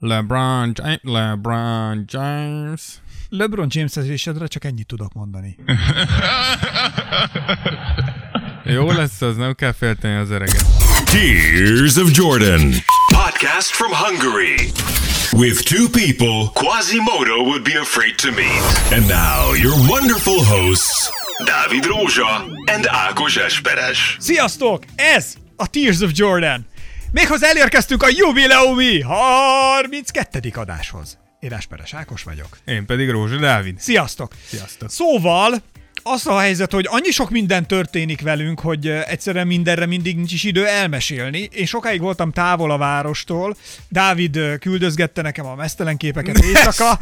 [0.00, 2.82] LeBron, James, LeBron James.
[3.28, 5.56] LeBron James-esedre csak ennyit tudok mondani.
[8.64, 10.64] Jó lesz az, nem kell félteni az öreget.
[11.04, 12.70] Tears of Jordan.
[13.12, 14.56] Podcast from Hungary.
[15.32, 18.92] With two people Quasimodo would be afraid to meet.
[18.92, 21.10] And now, your wonderful hosts,
[21.44, 22.44] Dávid Rózsa
[22.74, 24.16] and Ákos Esperes.
[24.18, 24.84] Sziasztok!
[24.96, 26.66] Ez a Tears of Jordan.
[27.10, 30.40] Méghozzá elérkeztünk a jubileumi 32.
[30.54, 31.18] adáshoz.
[31.40, 32.58] Én Esperes Ákos vagyok.
[32.64, 33.80] Én pedig Rózsa Dávid.
[33.80, 34.32] Sziasztok!
[34.46, 34.90] Sziasztok.
[34.90, 35.62] Szóval,
[36.02, 40.44] az a helyzet, hogy annyi sok minden történik velünk, hogy egyszerűen mindenre mindig nincs is
[40.44, 41.48] idő elmesélni.
[41.52, 43.56] Én sokáig voltam távol a várostól.
[43.88, 46.98] Dávid küldözgette nekem a mesztelen képeket éjszaka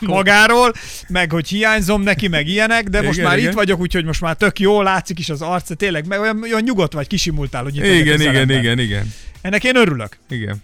[0.00, 0.72] magáról,
[1.08, 3.50] meg hogy hiányzom neki, meg ilyenek, de most Igen, már igen.
[3.50, 6.62] itt vagyok, úgyhogy most már tök jó, látszik is az arca, tényleg, meg olyan, olyan
[6.62, 9.12] nyugodt vagy, kisimultál, hogy itt Igen, igen, igen, igen.
[9.42, 10.16] Ennek én örülök.
[10.28, 10.56] Igen.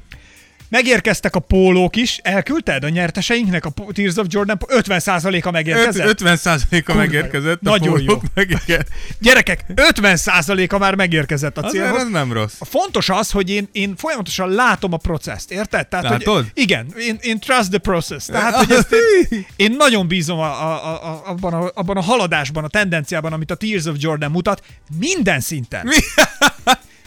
[0.70, 6.06] Megérkeztek a pólók is, elküldted a nyerteseinknek a Tears of Jordan 50%-a megérkezett.
[6.06, 7.54] Öt- 50%-a Kurva megérkezett.
[7.64, 8.22] a Nagyon jó.
[8.34, 8.86] Meg, igen.
[9.20, 12.02] Gyerekek, 50%-a már megérkezett a Azért célhoz.
[12.02, 12.54] ez nem rossz.
[12.60, 15.88] Fontos az, hogy én, én folyamatosan látom a processzt, érted?
[15.88, 16.34] Tehát, Látod?
[16.34, 18.24] Hogy, igen, én, én trust the process.
[18.26, 18.92] Tehát, hogy ezt
[19.28, 23.32] én, én nagyon bízom a, a, a, a, abban, a, abban a haladásban, a tendenciában,
[23.32, 24.62] amit a Tears of Jordan mutat,
[24.98, 25.86] minden szinten.
[25.86, 25.96] Mi?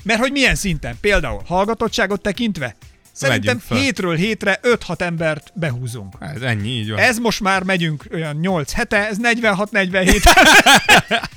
[0.04, 0.98] Mert hogy milyen szinten?
[1.02, 2.76] Például hallgatottságot tekintve,
[3.12, 6.16] szerintem hétről hétre 5-6 embert behúzunk.
[6.20, 7.00] Ez ennyi, így van.
[7.00, 10.24] Ez most már megyünk olyan 8 hete, ez 46-47.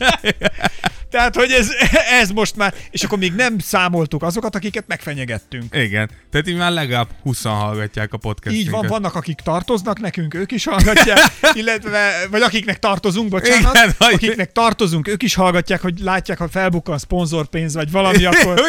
[1.15, 1.69] Tehát, hogy ez,
[2.20, 5.75] ez most már, és akkor még nem számoltuk azokat, akiket megfenyegettünk.
[5.75, 6.11] Igen.
[6.31, 8.67] Tehát így már legalább 20 hallgatják a podcastünket.
[8.67, 11.19] Így van, vannak, akik tartoznak nekünk, ők is hallgatják,
[11.61, 16.98] illetve, vagy akiknek tartozunk, bocsánat, Igen, akiknek tartozunk, ők is hallgatják, hogy látják, ha felbukkan
[16.98, 18.61] szponzorpénz, vagy valami, akkor,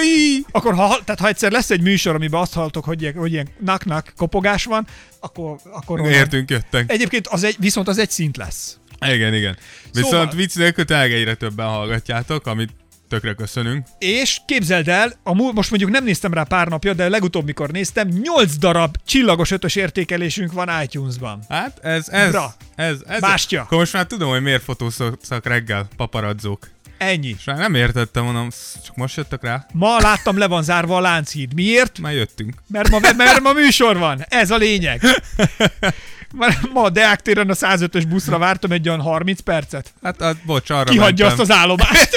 [0.52, 3.48] akkor ha, tehát ha egyszer lesz egy műsor, amiben azt halltok, hogy ilyen, hogy ilyen
[3.60, 4.88] nak-nak kopogás van,
[5.20, 6.92] akkor, akkor Értünk, jöttek.
[6.92, 8.78] Egyébként az egy, viszont az egy szint lesz.
[9.06, 9.58] Igen, igen.
[9.94, 12.70] Viszont Szóval- vicc nélkül tényleg egyre többen hallgatjátok, amit
[13.10, 13.88] tökre köszönünk.
[14.00, 17.70] És képzeld el, a mú- most mondjuk nem néztem rá pár napja, de legutóbb, mikor
[17.70, 21.40] néztem, 8 darab csillagos ötös értékelésünk van iTunes-ban.
[21.50, 22.54] Hát ez, ez, Bra.
[22.76, 23.20] ez, ez.
[23.20, 23.62] Bástya.
[23.62, 26.68] Akkor most már tudom, hogy miért fotóztak reggel paparazzók.
[26.98, 27.36] Ennyi.
[27.38, 28.50] És már nem értettem, mondom,
[28.86, 31.54] csak most jöttek rá, Ma láttam, le van zárva a Lánchíd.
[31.54, 32.00] Miért?
[32.00, 32.54] már jöttünk.
[32.68, 34.26] Mert ma, mert ma műsor van.
[34.30, 35.02] Ez a lényeg.
[36.36, 39.94] Ma- Ma a Deák téren a 105-ös buszra vártam egy olyan 30 percet.
[40.04, 41.56] Hát, hát bocs, arra Kihagyja azt mentem.
[41.58, 42.10] az állomást.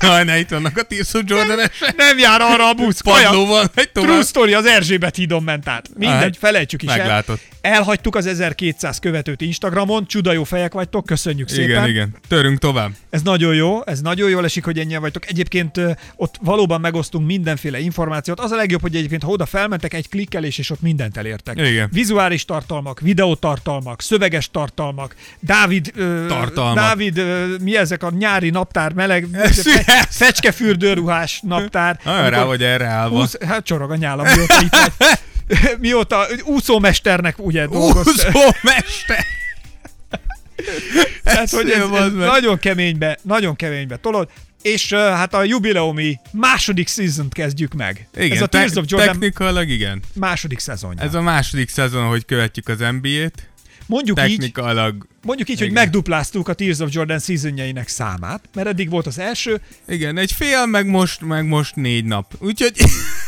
[0.00, 1.58] Jaj, ne, itt vannak a Tirso jordan
[1.96, 3.00] Nem jár arra a busz.
[3.00, 5.88] Padlóval, megy True story, az Erzsébet hídon ment át.
[5.96, 7.38] Mindegy, Hát, felejtsük is meglátod.
[7.60, 7.61] el.
[7.62, 11.68] Elhagytuk az 1200 követőt Instagramon, csuda jó fejek vagytok, köszönjük szépen.
[11.68, 12.16] Igen, igen.
[12.28, 12.90] Törünk tovább.
[13.10, 15.28] Ez nagyon jó, ez nagyon jól esik, hogy ennyien vagytok.
[15.28, 15.80] Egyébként
[16.16, 18.40] ott valóban megosztunk mindenféle információt.
[18.40, 21.58] Az a legjobb, hogy egyébként ha oda felmentek egy klikkelés, és ott mindent elértek.
[21.58, 21.88] Igen.
[21.92, 26.74] Vizuális tartalmak, videótartalmak, szöveges tartalmak, Dávid, ö, Tartalmak.
[26.74, 29.26] Dávid, ö, mi ezek a nyári naptár, meleg,
[29.62, 32.00] fe, fecskefürdőruhás naptár.
[32.04, 33.20] Nagyon rá vagy erre állva.
[33.20, 35.08] Úsz, hát csorog a nyálam, mióta itt vagy.
[35.80, 38.32] Mióta úszómesternek ugye dolgoztál.
[38.32, 39.26] Úszómester!
[41.24, 44.28] Tehát, hogy ez, ez nagyon keménybe, nagyon keménybe tolod.
[44.62, 48.08] És uh, hát a jubileumi második season kezdjük meg.
[48.16, 50.02] Igen, ez a Tears te- of Jordan technikailag igen.
[50.14, 51.02] második szezonja.
[51.02, 53.48] Ez a második szezon, hogy követjük az NBA-t.
[53.86, 58.90] mondjuk így, Technikailag, mondjuk így, hogy megdupláztuk a Tears of Jordan seasonjeinek számát, mert eddig
[58.90, 62.34] volt az első, igen, egy fél, meg most, meg most négy nap.
[62.38, 62.72] Úgyhogy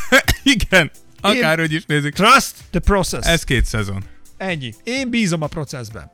[0.43, 0.91] igen,
[1.29, 2.13] akárhogy is nézzük.
[2.13, 3.25] Trust the process.
[3.27, 4.03] Ez két szezon.
[4.37, 4.73] Ennyi.
[4.83, 6.09] Én bízom a processben.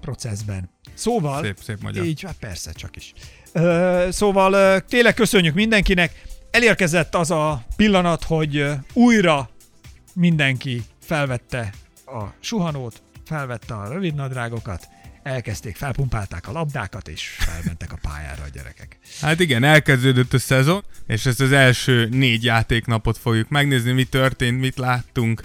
[0.00, 0.70] Processben.
[0.94, 1.42] Szóval...
[1.42, 2.04] Szép, szép magyar.
[2.04, 3.12] Így, hát persze, csak is.
[3.52, 6.22] Ö, szóval tényleg köszönjük mindenkinek.
[6.50, 9.50] Elérkezett az a pillanat, hogy újra
[10.12, 11.72] mindenki felvette
[12.06, 14.88] a suhanót, felvette a rövidnadrágokat,
[15.22, 18.98] elkezdték, felpumpálták a labdákat, és felmentek a pályára a gyerekek.
[19.20, 24.60] Hát igen, elkezdődött a szezon, és ezt az első négy játéknapot fogjuk megnézni, mi történt,
[24.60, 25.42] mit láttunk,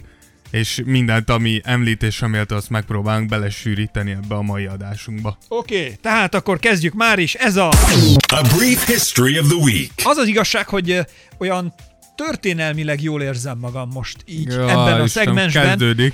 [0.51, 5.37] és mindent, ami említésre méltó, azt megpróbálunk belesűríteni ebbe a mai adásunkba.
[5.47, 7.33] Oké, okay, tehát akkor kezdjük már is.
[7.33, 7.69] Ez a
[8.27, 9.91] A brief history of the week.
[10.03, 10.99] Az az igazság, hogy
[11.37, 11.73] olyan
[12.25, 16.13] történelmileg jól érzem magam most így Ja, ebben a Istenem, szegmensben, Kezdődik,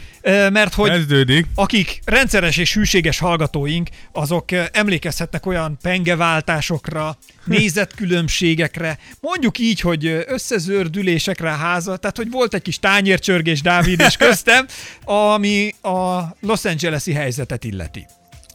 [0.52, 1.46] mert hogy kezdődik.
[1.56, 11.56] akik rendszeres és hűséges hallgatóink, azok emlékezhetnek olyan pengeváltásokra, nézetkülönbségekre, mondjuk így, hogy összezördülésekre a
[11.56, 14.66] háza, tehát hogy volt egy kis tányércsörgés Dávid és köztem,
[15.04, 18.06] ami a Los Angeles-i helyzetet illeti.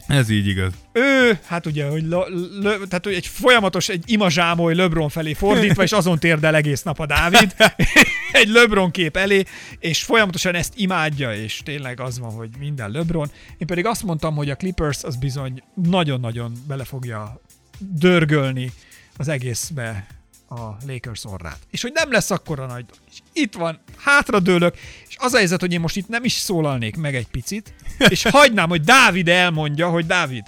[0.09, 0.73] Ez így igaz.
[0.91, 2.23] Ő, hát ugye, hogy lo,
[2.61, 6.99] lo, tehát hogy egy folyamatos, egy imazsámoly LeBron felé fordítva, és azon térdel egész nap
[6.99, 7.55] a Dávid,
[8.31, 9.43] egy LeBron kép elé,
[9.79, 13.31] és folyamatosan ezt imádja, és tényleg az van, hogy minden LeBron.
[13.57, 17.41] Én pedig azt mondtam, hogy a Clippers az bizony nagyon-nagyon bele fogja
[17.79, 18.71] dörgölni
[19.17, 20.05] az egészbe
[20.49, 21.59] a Lakers orrát.
[21.71, 24.75] És hogy nem lesz akkora nagy és itt van, hátradőlök,
[25.07, 27.73] és az a helyzet, hogy én most itt nem is szólalnék meg egy picit,
[28.09, 30.43] és hagynám, hogy Dávid elmondja, hogy Dávid,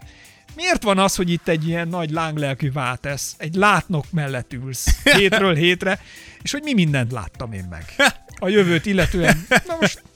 [0.56, 5.56] miért van az, hogy itt egy ilyen nagy lánglelkű váltesz, egy látnok mellett ülsz hétről
[5.56, 6.00] hétre,
[6.42, 7.86] és hogy mi mindent láttam én meg
[8.40, 9.46] a jövőt illetően.
[9.50, 10.02] Na most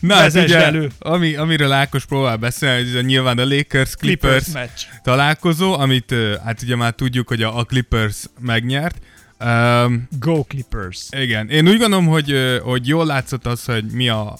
[0.00, 0.90] Na, hát ugye, elő.
[0.98, 5.00] ami, amiről Ákos próbál beszélni, ez a nyilván a Lakers-Clippers Clippers meccs.
[5.02, 6.14] találkozó, amit
[6.44, 8.96] hát ugye már tudjuk, hogy a, a Clippers megnyert.
[9.44, 11.06] Um, Go Clippers.
[11.10, 14.38] igen, én úgy gondolom, hogy, hogy jól látszott az, hogy mi a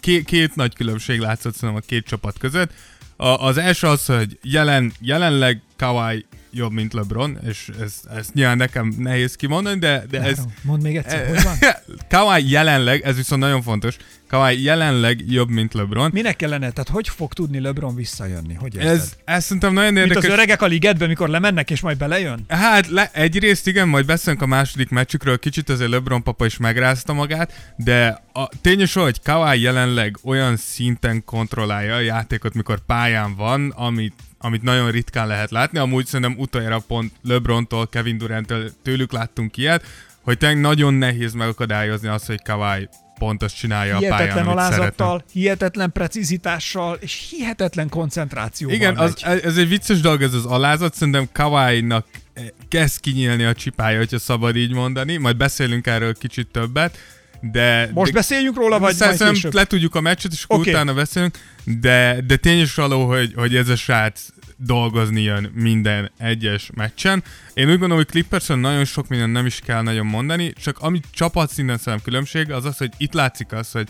[0.00, 2.72] két, két nagy különbség látszott szerintem a két csapat között.
[3.16, 8.56] A, az első az, hogy jelen, jelenleg Kawhi jobb, mint LeBron, és ez, ez nyilván
[8.56, 10.38] nekem nehéz kimondani, de, de ez.
[10.62, 11.56] Mondd még egyszer, hogy van?
[12.08, 13.96] Kawhi jelenleg, ez viszont nagyon fontos,
[14.28, 16.10] Kawhi jelenleg jobb, mint LeBron.
[16.12, 16.70] Minek kellene?
[16.70, 18.54] Tehát hogy fog tudni LeBron visszajönni?
[18.54, 18.90] Hogy érzed?
[18.90, 20.36] Ez, ez szerintem nagyon Mint az érdekes.
[20.36, 22.44] öregek a ligedben, mikor lemennek és majd belejön?
[22.48, 27.12] Hát le, egyrészt igen, majd beszélünk a második meccsükről, kicsit azért LeBron papa is megrázta
[27.12, 33.70] magát, de a tényes, hogy Kawhi jelenleg olyan szinten kontrollálja a játékot, mikor pályán van,
[33.70, 35.78] amit, amit nagyon ritkán lehet látni.
[35.78, 39.84] Amúgy szerintem utoljára pont LeBrontól, Kevin Durant-től tőlük láttunk ilyet,
[40.20, 44.60] hogy tényleg nagyon nehéz megakadályozni azt, hogy Kawhi pont azt csinálja a pályán, Hihetetlen amit
[44.60, 44.76] szeretne.
[44.76, 50.94] alázattal, hihetetlen precizitással és hihetetlen koncentrációval Igen, az, ez egy vicces dolog ez az alázat,
[50.94, 56.48] szerintem Kawai-nak eh, kezd kinyílni a csipája, hogyha szabad így mondani, majd beszélünk erről kicsit
[56.52, 56.98] többet,
[57.50, 57.90] de...
[57.92, 59.54] Most de, beszéljünk róla, vagy majd később?
[59.54, 60.70] letudjuk a meccset, és Oké.
[60.70, 64.20] utána beszélünk, de, de tény is való, hogy, hogy ez a srác
[64.56, 67.22] dolgozni jön minden egyes meccsen.
[67.54, 71.00] Én úgy gondolom, hogy Clipperson nagyon sok minden nem is kell nagyon mondani, csak ami
[71.10, 73.88] csapat szinten szerintem különbség, az az, hogy itt látszik az, hogy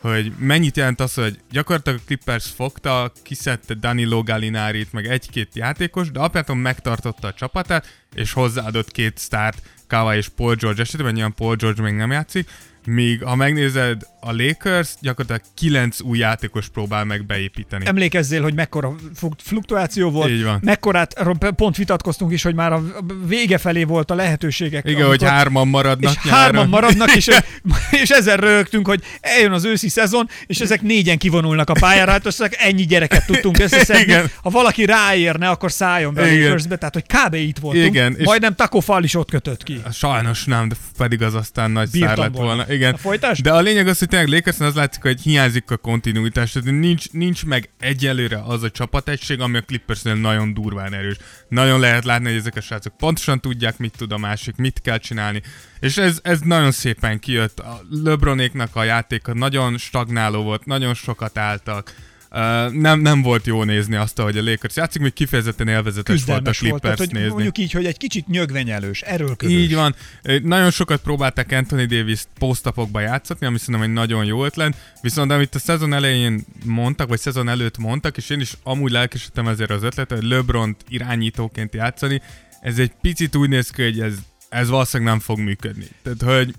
[0.00, 6.10] hogy mennyit jelent az, hogy gyakorlatilag a Clippers fogta, kiszedte Danilo Gallinárit, meg egy-két játékos,
[6.10, 11.34] de alapvetően megtartotta a csapatát, és hozzáadott két sztárt, Kawhi és Paul George esetében, nyilván
[11.34, 12.48] Paul George még nem játszik,
[12.86, 17.86] míg ha megnézed a Lakers, gyakorlatilag kilenc új játékos próbál meg beépíteni.
[17.86, 20.60] Emlékezzél, hogy mekkora flu- fluktuáció volt, Így van.
[20.62, 21.22] mekkorát,
[21.56, 22.82] pont vitatkoztunk is, hogy már a
[23.26, 24.88] vége felé volt a lehetőségek.
[24.88, 26.40] Igen, hogy hárman maradnak és nyáron.
[26.40, 27.28] hárman maradnak, és,
[28.02, 32.26] és ezzel rögtünk, hogy eljön az őszi szezon, és ezek négyen kivonulnak a pályára, hát
[32.26, 34.02] összeg ennyi gyereket tudtunk összeszedni.
[34.02, 34.30] Igen.
[34.42, 36.42] Ha valaki ráérne, akkor szálljon be a Igen.
[36.42, 37.34] Lakersbe, tehát hogy kb.
[37.34, 37.84] itt voltunk.
[37.84, 39.80] Igen, és- Majdnem Taco Fall is ott kötött ki.
[39.92, 42.54] Sajnos nem, de pedig az aztán nagy Bírtam szár lett volna.
[42.54, 42.72] volna.
[42.72, 42.90] Igen.
[42.90, 43.42] Na, folytasd?
[43.42, 47.10] De a lényeg az, hogy tényleg Lakerson az látszik, hogy hiányzik a kontinuitás, tehát nincs,
[47.10, 51.16] nincs meg egyelőre az a csapategység, ami a Clippersnél nagyon durván erős.
[51.48, 54.98] Nagyon lehet látni, hogy ezek a srácok pontosan tudják, mit tud a másik, mit kell
[54.98, 55.42] csinálni.
[55.80, 57.58] És ez, ez nagyon szépen kijött.
[57.58, 61.94] A LeBronéknak a játéka nagyon stagnáló volt, nagyon sokat álltak.
[62.34, 66.08] Uh, nem, nem volt jó nézni azt, hogy a Lakers játszik, még kifejezetten élvezetes volt
[66.08, 67.32] a Küzdelmes volt, Clippers tehát, hogy nézni.
[67.32, 69.56] mondjuk így, hogy egy kicsit nyögvenyelős, erőlködős.
[69.56, 69.94] Így van.
[70.42, 75.54] Nagyon sokat próbálták Anthony Davis posztapokba játszatni, ami szerintem egy nagyon jó ötlet, viszont amit
[75.54, 79.82] a szezon elején mondtak, vagy szezon előtt mondtak, és én is amúgy lelkesedtem ezért az
[79.82, 82.22] ötletet, hogy LeBron irányítóként játszani,
[82.60, 84.14] ez egy picit úgy néz ki, hogy ez,
[84.48, 85.86] ez valószínűleg nem fog működni.
[86.02, 86.54] Tehát, hogy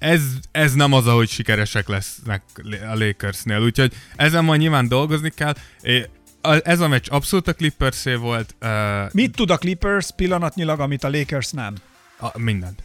[0.00, 2.42] ez, ez nem az, ahogy sikeresek lesznek
[2.90, 5.54] a Lakersnél, úgyhogy ezen majd nyilván dolgozni kell.
[6.62, 8.54] Ez a meccs abszolút a Clippersé volt.
[9.12, 11.74] Mit tud a Clippers pillanatnyilag, amit a Lakers nem?
[12.20, 12.82] a, mindent.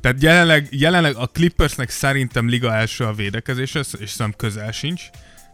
[0.00, 5.02] Tehát jelenleg, jelenleg a Clippersnek szerintem liga első a védekezés, és szerintem közel sincs.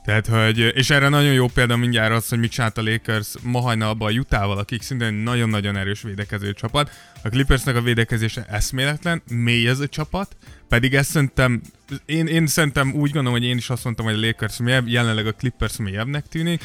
[0.04, 3.60] Tehát, hogy, és erre nagyon jó példa mindjárt az, hogy mit csinált a Lakers ma
[3.60, 6.90] hajnalban a Utah-val, akik szintén nagyon-nagyon erős védekező csapat.
[7.22, 10.36] A Clippersnek a védekezése eszméletlen, mély ez a csapat,
[10.68, 11.62] pedig ezt szerintem,
[12.06, 15.26] én, én szerintem úgy gondolom, hogy én is azt mondtam, hogy a Lakers mélyebb, jelenleg
[15.26, 16.64] a Clippers mélyebbnek tűnik,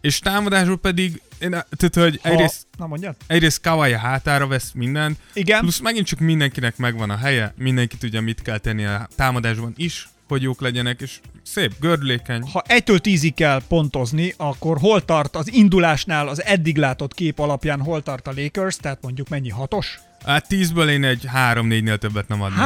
[0.00, 2.28] és támadásról pedig, én, tehát, hogy Ha...
[2.28, 3.16] egyrészt, Na mondjad.
[3.26, 5.60] egyrészt Kawhi a hátára vesz mindent, Igen.
[5.60, 10.08] Plusz megint csak mindenkinek megvan a helye, mindenki tudja, mit kell tenni a támadásban is,
[10.28, 12.42] hogy jók legyenek, és szép, gördülékeny.
[12.52, 17.80] ha 1-től 10-ig kell pontozni, akkor hol tart az indulásnál az eddig látott kép alapján
[17.80, 19.98] hol tart a Lakers, tehát mondjuk mennyi hatos?
[20.24, 22.58] Hát tízből én egy három-négynél többet nem adnék.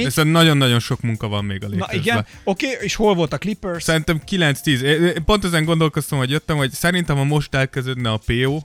[0.00, 0.04] 3-4?
[0.04, 2.02] Viszont nagyon-nagyon sok munka van még a Na Lakersben.
[2.02, 3.82] igen, oké, és hol volt a Clippers?
[3.82, 4.80] Szerintem 9-10.
[4.80, 8.60] Én- Pont ezen gondolkoztam, hogy jöttem, hogy szerintem ha most elkezdődne a PO,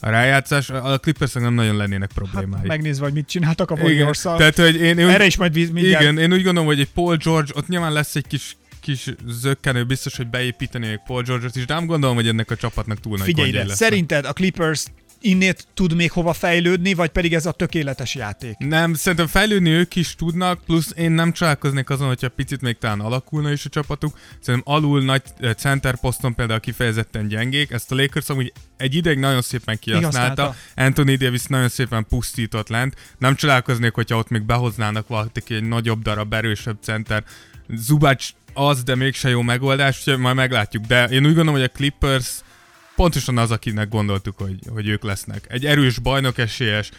[0.00, 2.58] a rájátszás, a Clippersnek nem nagyon lennének problémái.
[2.58, 5.70] Hát, megnézve, hogy mit csináltak a warriors tehát, hogy én, én Erre is majd víz,
[5.70, 6.02] mindjárt.
[6.02, 8.56] Igen, én úgy gondolom, hogy egy Paul George, ott nyilván lesz egy kis
[8.88, 13.00] kis zökkenő biztos, hogy beépítenék Paul George-ot is, de nem gondolom, hogy ennek a csapatnak
[13.00, 13.76] túl nagy Figyelj ide, lesznek.
[13.76, 14.84] szerinted a Clippers
[15.20, 18.56] innét tud még hova fejlődni, vagy pedig ez a tökéletes játék?
[18.58, 23.00] Nem, szerintem fejlődni ők is tudnak, plusz én nem csodálkoznék azon, hogyha picit még talán
[23.00, 24.18] alakulna is a csapatuk.
[24.40, 29.18] Szerintem alul nagy eh, center poszton például kifejezetten gyengék, ezt a Lakers amúgy egy ideig
[29.18, 29.78] nagyon szépen.
[29.78, 30.54] Kihasználta.
[30.76, 32.94] Anthony Davis nagyon szépen pusztított lent.
[33.18, 37.24] Nem csodálkoznék, hogyha ott még behoznának valaki egy nagyobb darab, erősebb center.
[37.74, 40.84] Zubac az, de mégse jó megoldás, úgyhogy majd meglátjuk.
[40.84, 42.40] De én úgy gondolom, hogy a Clippers
[42.96, 45.46] pontosan az, akinek gondoltuk, hogy, hogy ők lesznek.
[45.48, 46.90] Egy erős bajnok esélyes,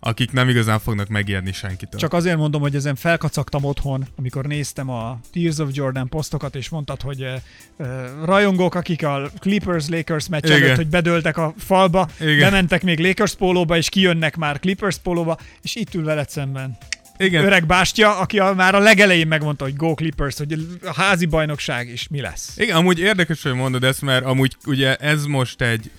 [0.00, 2.00] akik nem igazán fognak megérni senkitől.
[2.00, 6.68] Csak azért mondom, hogy ezen felkacagtam otthon, amikor néztem a Tears of Jordan posztokat, és
[6.68, 7.34] mondtad, hogy uh,
[7.76, 7.88] uh,
[8.24, 10.62] rajongók, akik a Clippers-Lakers meccs Igen.
[10.62, 12.38] előtt, hogy bedöltek a falba, Igen.
[12.38, 16.78] bementek még Lakers pólóba, és kijönnek már Clippers pólóba, és itt ül veled szemben.
[17.18, 21.26] Igen, Öreg bástya, aki a, már a legelején megmondta, hogy go Clippers, hogy a házi
[21.26, 22.52] bajnokság is mi lesz.
[22.56, 25.90] Igen, amúgy érdekes, hogy mondod ezt, mert amúgy ugye ez most egy,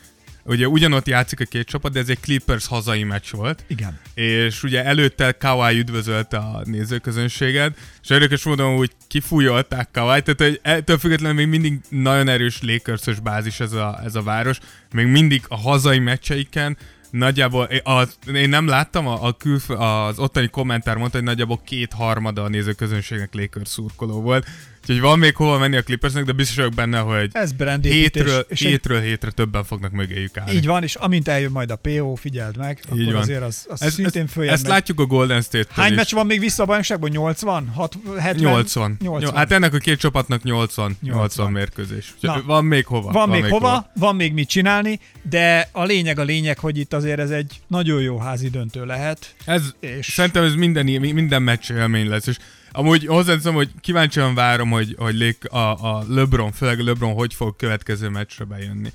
[0.44, 4.00] ugye ugyanott játszik a két csapat, de ez egy Clippers hazai meccs volt, Igen.
[4.14, 10.60] és ugye előtte Kawhi üdvözölte a nézőközönséget, és érdekes módon úgy kifújolták Kawhi, tehát hogy
[10.62, 14.58] ettől függetlenül még mindig nagyon erős lakers bázis ez a, ez a város,
[14.94, 16.78] még mindig a hazai meccseiken
[17.10, 22.44] Nagyjából, a, én nem láttam, a, a külf, az ottani kommentár mondta, hogy nagyjából kétharmada
[22.44, 24.46] a nézőközönségnek Lakers szurkoló volt.
[24.90, 27.52] Úgyhogy van még hova menni a Clippersnek, de biztos vagyok benne, hogy Ez
[27.82, 30.52] hétről, és hétről hétre többen fognak mögéjük állni.
[30.52, 33.22] Így van, és amint eljön majd a PO, figyeld meg, akkor Így van.
[33.22, 34.72] azért az, az Ez, szintén följebb ezt megy.
[34.72, 35.98] látjuk a Golden State-től Hány is.
[35.98, 37.10] meccs van még vissza a bajnokságban?
[37.10, 37.68] 80?
[37.76, 38.52] 6, 70?
[38.52, 38.98] 80.
[39.02, 39.30] 80.
[39.30, 42.14] Jó, hát ennek a két csapatnak 80, 80, 80 mérkőzés.
[42.20, 42.42] Na.
[42.46, 43.12] Van még hova.
[43.12, 47.20] Van, még hova, van még mit csinálni, de a lényeg a lényeg, hogy itt azért
[47.20, 49.36] ez egy nagyon jó házi döntő lehet.
[49.46, 52.38] Ez, És- Szerintem ez minden, minden meccs élmény lesz, és
[52.78, 57.56] amúgy hozzáteszem, hogy kíváncsian várom, hogy, hogy Lé- a, a LeBron, főleg LeBron hogy fog
[57.56, 58.90] következő meccsre bejönni.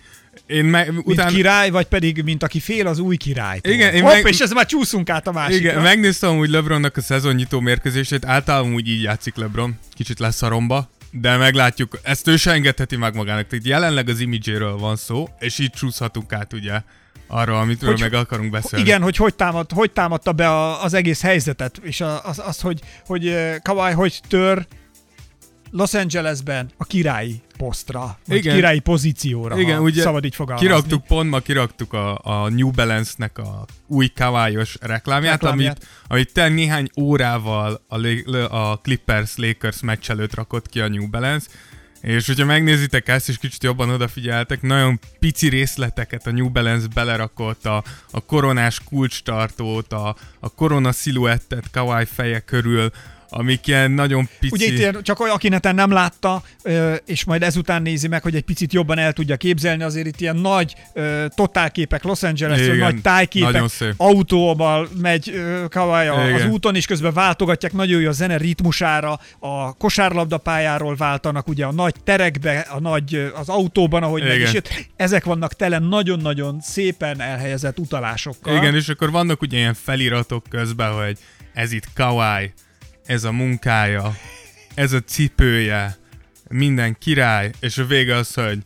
[0.47, 3.73] Én me, Mint utána, király, vagy pedig mint aki fél az új királytól.
[3.73, 5.71] Igen, én Hopp, meg- és ez már csúszunk át a másikra.
[5.71, 10.49] igen, megnéztem úgy LeBronnak a szezonnyitó mérkőzését, általában úgy így játszik LeBron, kicsit lesz a
[10.49, 13.47] romba, de meglátjuk, ezt ő se engedheti meg magának.
[13.47, 16.83] Tehát jelenleg az imidzséről van szó, és így csúszhatunk át ugye
[17.27, 18.85] arra, amit Hogy- meg akarunk beszélni.
[18.85, 22.61] Igen, hogy hogy, támad, hogy támadta be a, az egész helyzetet, és a, az, az,
[22.61, 24.67] hogy, hogy Kawhi hogy tör
[25.75, 28.55] Los Angelesben a királyi posztra, vagy Igen.
[28.55, 30.69] királyi pozícióra, Igen, ha ugye szabad így fogalmazni.
[30.69, 35.77] Kiraktuk, pont ma kiraktuk a, a New Balance-nek a új kavályos reklámját, Reklámját.
[35.77, 37.97] amit, amit te néhány órával a,
[38.57, 41.47] a Clippers-Lakers meccs előtt rakott ki a New Balance,
[42.03, 47.67] és hogyha megnézitek ezt, és kicsit jobban odafigyeltek, nagyon pici részleteket a New Balance belerakott,
[47.67, 52.91] a, a koronás kulcstartót, a, a korona sziluettet Kawhi feje körül,
[53.35, 54.55] amik ilyen nagyon pici...
[54.55, 56.43] Ugye itt ilyen, csak olyan, aki neten nem látta,
[57.05, 60.37] és majd ezután nézi meg, hogy egy picit jobban el tudja képzelni, azért itt ilyen
[60.37, 60.75] nagy
[61.29, 63.63] totálképek Los Angelesről, Igen, nagy tájképek,
[63.97, 70.39] autóval megy a- az úton, és közben váltogatják nagyon jó a zene ritmusára, a kosárlabda
[70.39, 74.47] pályáról váltanak, ugye a nagy terekbe, a nagy, az autóban, ahogy meg Igen.
[74.47, 74.87] is jött.
[74.97, 78.57] Ezek vannak tele nagyon-nagyon szépen elhelyezett utalásokkal.
[78.57, 81.19] Igen, és akkor vannak ugye ilyen feliratok közben, hogy
[81.53, 82.53] ez itt Kawai,
[83.07, 84.17] ez a munkája,
[84.75, 85.97] ez a cipője,
[86.49, 88.59] minden király, és a vége az, hogy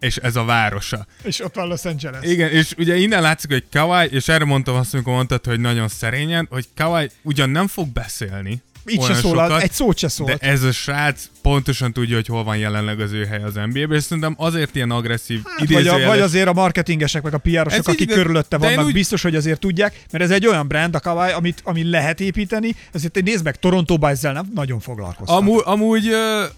[0.00, 1.06] és ez a városa.
[1.22, 2.24] És ott van Los Angeles.
[2.24, 5.88] Igen, és ugye innen látszik, hogy Kawai, és erre mondtam azt, amikor mondtad, hogy nagyon
[5.88, 10.38] szerényen, hogy Kawai ugyan nem fog beszélni, Így se szólal, egy szót se szólt.
[10.38, 13.96] de ez a srác pontosan tudja, hogy hol van jelenleg az ő hely az NBA-ben,
[13.96, 17.88] és szerintem azért ilyen agresszív Hát, vagy, a, vagy azért a marketingesek, meg a PR-osok,
[17.88, 20.94] akik körülötte de én vannak, úgy- biztos, hogy azért tudják, mert ez egy olyan brand,
[20.94, 25.36] a Kawai, amit, ami lehet építeni, ezért nézd meg, Torontóban ezzel nem nagyon foglalkoztak.
[25.38, 26.08] Amúgy, amúgy,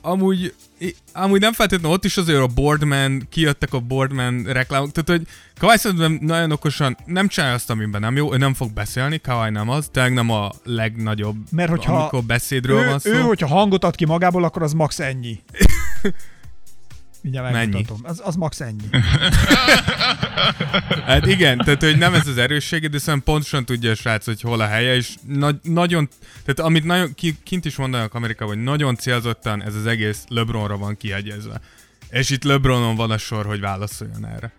[0.01, 0.55] amúgy,
[1.13, 5.29] amúgy nem feltétlenül ott is azért a Boardman, kijöttek a Boardman reklámok, tehát hogy
[5.59, 9.51] Kawhi szerintem nagyon okosan nem csinálja azt, amiben nem jó, ő nem fog beszélni, Kawhi
[9.51, 13.11] nem az, tényleg nem a legnagyobb, Mert hogyha amikor beszédről ő, van szó.
[13.11, 15.43] ő, hogyha hangot ad ki magából, akkor az max ennyi.
[17.23, 18.01] Mindjárt megmutatom.
[18.03, 18.89] Az, az max ennyi.
[21.07, 24.41] Hát igen, tehát hogy nem ez az erőssége, de szerintem pontosan tudja a srác, hogy
[24.41, 26.09] hol a helye, és na- nagyon,
[26.45, 30.77] tehát amit nagyon ki, kint is mondanak Amerikában, hogy nagyon célzottan ez az egész LeBronra
[30.77, 31.61] van kiegyezve.
[32.11, 34.53] És itt LeBronon van a sor, hogy válaszoljon erre.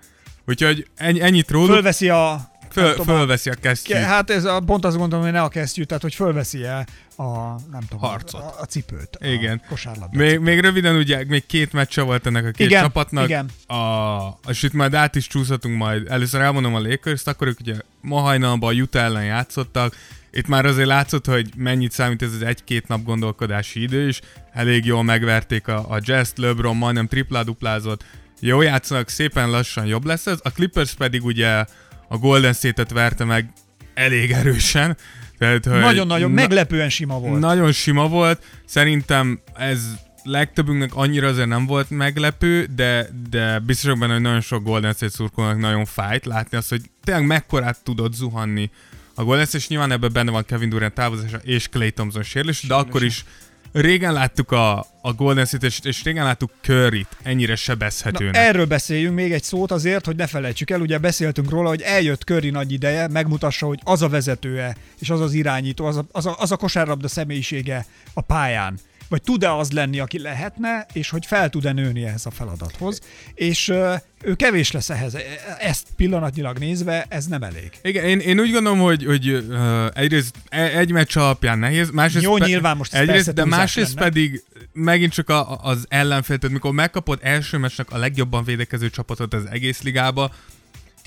[0.46, 2.52] Úgyhogy ennyi, ennyit róluk, Fölveszi a...
[2.82, 3.98] föl, tudom, fölveszi a kesztyűt.
[3.98, 6.86] Hát ez a, pont azt gondolom, hogy ne a kesztyűt, tehát hogy fölveszi el
[7.18, 7.24] a,
[7.72, 8.42] nem tudom, Harcot.
[8.42, 9.18] A, a cipőt.
[9.22, 9.62] Igen.
[9.64, 13.26] A kosárlabda Még, még röviden ugye, még két meccse volt ennek a két Igen, csapatnak.
[13.26, 13.50] igen.
[13.68, 16.08] A, és itt majd át is csúszhatunk majd.
[16.08, 19.96] Először elmondom a lakers akkor ők ugye ma hajnalban a Utah ellen játszottak,
[20.32, 24.22] itt már azért látszott, hogy mennyit számít ez az egy-két nap gondolkodási idő is.
[24.54, 28.06] Elég jól megverték a, a Jazz, LeBron majdnem tripla-duplázott.
[28.40, 30.40] Jó játszanak, szépen lassan jobb lesz ez.
[30.44, 31.66] A Clippers pedig ugye
[32.08, 33.50] a Golden State-et verte meg
[33.94, 34.98] elég erősen.
[35.38, 37.40] Tehát, Nagyon-nagyon, na- meglepően sima volt.
[37.40, 38.44] Nagyon sima volt.
[38.66, 39.80] Szerintem ez
[40.24, 45.12] legtöbbünknek annyira azért nem volt meglepő, de, de biztos benne, hogy nagyon sok Golden State
[45.12, 48.70] szurkolónak nagyon fájt látni azt, hogy tényleg mekkorát tudott zuhanni
[49.16, 52.62] a Golden State, és nyilván ebben benne van Kevin Durant távozása és Clay Thompson sérülés,
[52.62, 53.26] de akkor is
[53.72, 58.34] régen láttuk a, a Golden State, és, és régen láttuk curry ennyire sebezhetőnek.
[58.34, 61.82] Na, erről beszéljünk még egy szót azért, hogy ne felejtsük el, ugye beszéltünk róla, hogy
[61.82, 66.06] eljött Curry nagy ideje, megmutassa, hogy az a vezetője, és az az irányító, az a,
[66.12, 71.10] az a, az a kosárlabda személyisége a pályán vagy tud-e az lenni, aki lehetne, és
[71.10, 73.00] hogy fel tud-e nőni ehhez a feladathoz.
[73.34, 73.74] És
[74.22, 75.16] ő kevés lesz ehhez.
[75.16, 75.22] E,
[75.60, 77.70] ezt pillanatnyilag nézve, ez nem elég.
[77.82, 82.24] Igen, én, én úgy gondolom, hogy, hogy uh, egyrészt e, egy meccs alapján nehéz, másrészt
[82.24, 84.08] Jó, pe- nyilván most egyrészt, de másrészt lenne.
[84.08, 89.34] pedig megint csak a, az ellenfél, tehát mikor megkapod első meccsnek a legjobban védekező csapatot
[89.34, 90.32] az egész ligába,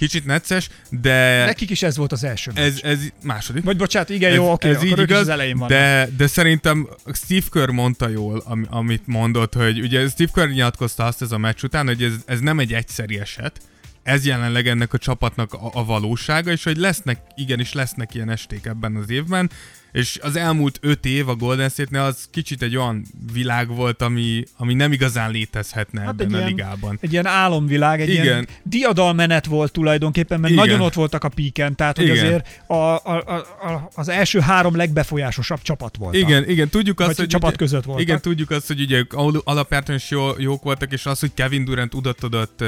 [0.00, 1.44] Kicsit necces, de...
[1.44, 3.64] Nekik is ez volt az első Ez, ez második.
[3.64, 5.68] Vagy bocsánat, igen, ez, jó, oké, ez így igaz, az elején van.
[5.68, 11.04] De, de szerintem Steve Kerr mondta jól, am, amit mondott, hogy ugye Steve Kerr nyilatkozta
[11.04, 13.60] azt ez a meccs után, hogy ez, ez nem egy egyszeri eset,
[14.02, 18.66] ez jelenleg ennek a csapatnak a, a valósága, és hogy lesznek, igenis lesznek ilyen esték
[18.66, 19.50] ebben az évben,
[19.92, 24.44] és az elmúlt öt év a Golden State-nél az kicsit egy olyan világ volt, ami,
[24.56, 26.98] ami nem igazán létezhetne hát ebben a ilyen, ligában.
[27.00, 28.24] Egy ilyen álomvilág, egy Igen.
[28.24, 30.64] ilyen diadalmenet volt tulajdonképpen, mert Igen.
[30.66, 32.24] nagyon ott voltak a píken, tehát hogy igen.
[32.24, 36.14] azért a, a, a, az első három legbefolyásosabb csapat volt.
[36.14, 38.04] Igen, igen, tudjuk azt, hogy csapat ugye, között voltak.
[38.04, 39.04] Igen, tudjuk azt, hogy ugye
[39.44, 42.64] alapjártan is jó, jók voltak, és az, hogy Kevin Durant udott adott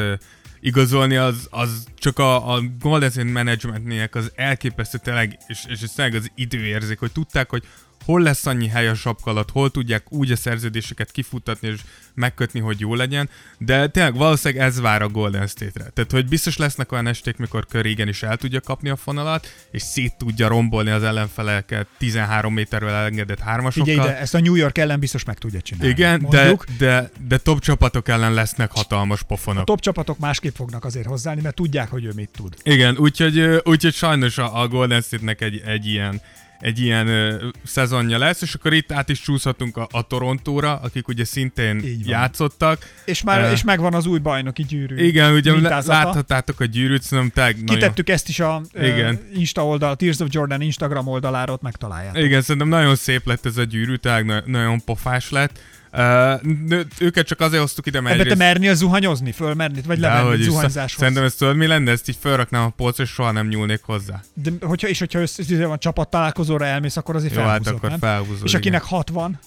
[0.63, 4.99] igazolni, az, az csak a, a Golden State Managementnének az elképesztő
[5.47, 7.63] és, és, és tényleg az időérzék, hogy tudták, hogy
[8.05, 8.95] hol lesz annyi hely a
[9.25, 11.81] alatt, hol tudják úgy a szerződéseket kifuttatni és
[12.15, 13.29] megkötni, hogy jó legyen,
[13.59, 15.91] de tényleg valószínűleg ez vár a Golden State-re.
[15.91, 19.83] Tehát, hogy biztos lesznek olyan esték, mikor Curry is el tudja kapni a fonalat, és
[19.83, 23.95] szét tudja rombolni az ellenfeleket 13 méterrel elengedett hármasokkal.
[23.95, 25.93] Figyelj, de ezt a New York ellen biztos meg tudja csinálni.
[25.93, 29.63] Igen, de, de, de top csapatok ellen lesznek hatalmas pofonok.
[29.63, 32.57] A top csapatok másképp fognak azért hozzáállni, mert tudják, hogy ő mit tud.
[32.63, 36.21] Igen, úgyhogy, úgyhogy sajnos a, a Golden State-nek egy, egy ilyen
[36.63, 41.09] egy ilyen ö, szezonja lesz, és akkor itt át is csúszhatunk a, a Torontóra, akik
[41.09, 42.87] ugye szintén játszottak.
[43.05, 44.97] És már uh, és megvan az új bajnoki gyűrű.
[44.97, 46.05] Igen, ugye mintázata.
[46.05, 48.15] láthattátok a gyűrűt, szerintem tag Kitettük nagyon...
[48.15, 49.15] ezt is a igen.
[49.15, 52.23] Uh, Insta oldal, Tears of Jordan Instagram oldalára, ott megtaláljátok.
[52.23, 55.61] Igen, szerintem nagyon szép lett ez a gyűrű, tehát nagyon pofás lett.
[55.93, 58.39] Uh, őket csak azért hoztuk ide, mert egyrészt...
[58.39, 61.01] te mernél zuhanyozni, fölmerni, vagy lemenni zuhanyzáshoz?
[61.01, 61.91] Szerintem ez tudod, mi lenne?
[61.91, 64.21] Ezt így felraknám a polcra, és soha nem nyúlnék hozzá.
[64.35, 68.45] De hogyha, és hogyha össze, van csapat találkozóra elmész, akkor azért Jó, hát akkor felhúzod,
[68.47, 68.97] És akinek igen.
[68.97, 69.39] 60?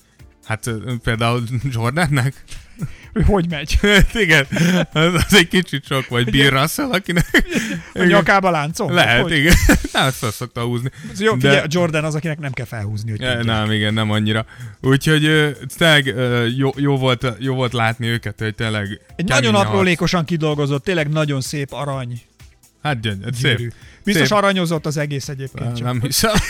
[0.46, 0.70] Hát
[1.04, 2.44] például Jordannek?
[3.14, 3.80] hogy hogy megy.
[4.24, 4.46] igen,
[4.94, 7.46] az, az egy kicsit sok, vagy Bill Russell, akinek...
[7.94, 8.94] A nyakába láncol?
[8.94, 9.32] Lehet, hogy?
[9.32, 9.54] igen.
[9.94, 10.90] Nem, azt szokta húzni.
[11.12, 11.50] Ez jó, de...
[11.50, 14.46] figyelj, Jordan az, akinek nem kell felhúzni, hogy ja, Nem, igen, nem annyira.
[14.82, 16.14] Úgyhogy tényleg
[16.58, 19.02] jó, jó, volt, jó volt látni őket, hogy tényleg...
[19.16, 22.22] Egy nagyon aprólékosan kidolgozott, tényleg nagyon szép arany.
[22.84, 23.74] Hát gyönyör, szép.
[24.06, 24.38] Biztos szép.
[24.38, 25.74] aranyozott az egész egyébként.
[25.74, 26.34] Nem, nem hiszem.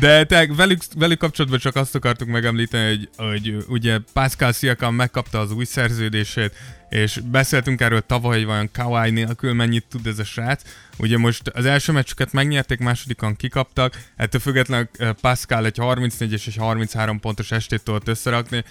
[0.00, 5.40] De te velük, velük kapcsolatban csak azt akartuk megemlíteni, hogy, hogy ugye Pascal Siakam megkapta
[5.40, 6.54] az új szerződését,
[6.88, 10.62] és beszéltünk erről tavaly, hogy vajon Kawai nélkül mennyit tud ez a srác.
[10.98, 16.46] Ugye most az első meccsüket megnyerték, másodikon kikaptak, ettől függetlenül eh, Pascal egy 34 és
[16.46, 18.64] egy 33 pontos estét tudott összerakni.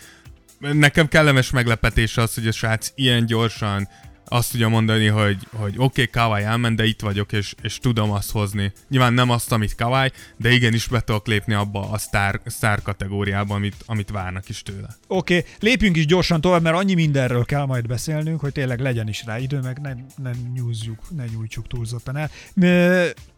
[0.60, 3.88] Nekem kellemes meglepetés az, hogy a srác ilyen gyorsan
[4.32, 8.12] azt tudja mondani, hogy, hogy oké, okay, Kawai elment, de itt vagyok, és, és tudom
[8.12, 8.72] azt hozni.
[8.90, 13.56] Nyilván nem azt, amit Kawai, de igenis be tudok lépni abba a sztár, sztár kategóriába,
[13.56, 14.96] amit, amit várnak is tőle.
[15.08, 15.50] Oké, okay.
[15.60, 19.40] lépjünk is gyorsan tovább, mert annyi mindenről kell majd beszélnünk, hogy tényleg legyen is rá
[19.40, 22.30] idő, meg ne, ne nyúzzuk, ne nyújtsuk túlzottan el.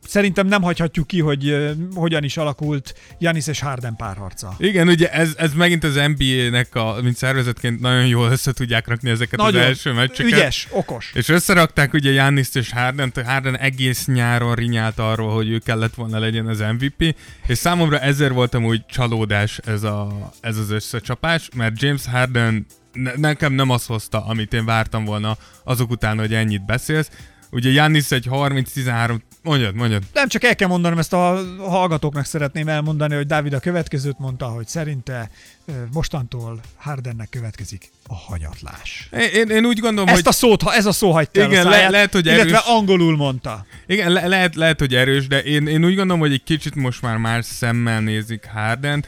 [0.07, 4.55] Szerintem nem hagyhatjuk ki, hogy hogyan is alakult Janis és Harden párharca.
[4.57, 9.09] Igen, ugye ez, ez megint az NBA-nek, a, mint szervezetként nagyon jól össze tudják rakni
[9.09, 10.31] ezeket nagyon az első meccseket.
[10.31, 11.11] Ügyes, okos.
[11.13, 16.19] És összerakták ugye Janis és Harden, Harden egész nyáron rinyált arról, hogy ő kellett volna
[16.19, 17.15] legyen az MVP,
[17.47, 23.11] és számomra ezért voltam úgy csalódás ez, a, ez az összecsapás, mert James Harden ne,
[23.15, 27.09] nekem nem azt hozta, amit én vártam volna azok után, hogy ennyit beszélsz.
[27.51, 30.03] Ugye Janis egy 30-13 Mondjad, mondjad.
[30.13, 34.45] Nem csak el kell mondanom, ezt a hallgatóknak szeretném elmondani, hogy Dávid a következőt mondta,
[34.45, 35.29] hogy szerinte
[35.93, 39.09] mostantól Hardennek következik a hanyatlás.
[39.33, 40.27] Én, én, úgy gondolom, Ezt hogy...
[40.27, 42.43] a szót, ha ez a szó hagyta el Igen, a le- száját, lehet, hogy illetve
[42.43, 42.59] erős.
[42.65, 43.65] angolul mondta.
[43.87, 47.01] Igen, le- lehet, lehet, hogy erős, de én, én úgy gondolom, hogy egy kicsit most
[47.01, 49.07] már más szemmel nézik Hardent.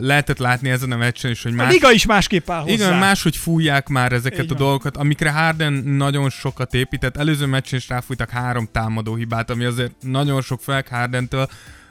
[0.00, 1.72] Lehetett látni ezen a meccsen is, hogy A más...
[1.72, 2.72] liga is másképp áll hozzá.
[2.72, 4.62] Igen, máshogy fújják már ezeket Így a van.
[4.62, 7.16] dolgokat, amikre Harden nagyon sokat épített.
[7.16, 11.48] Előző meccsen is ráfújtak három támadó hibát, ami azért nagyon sok fel Hardentől.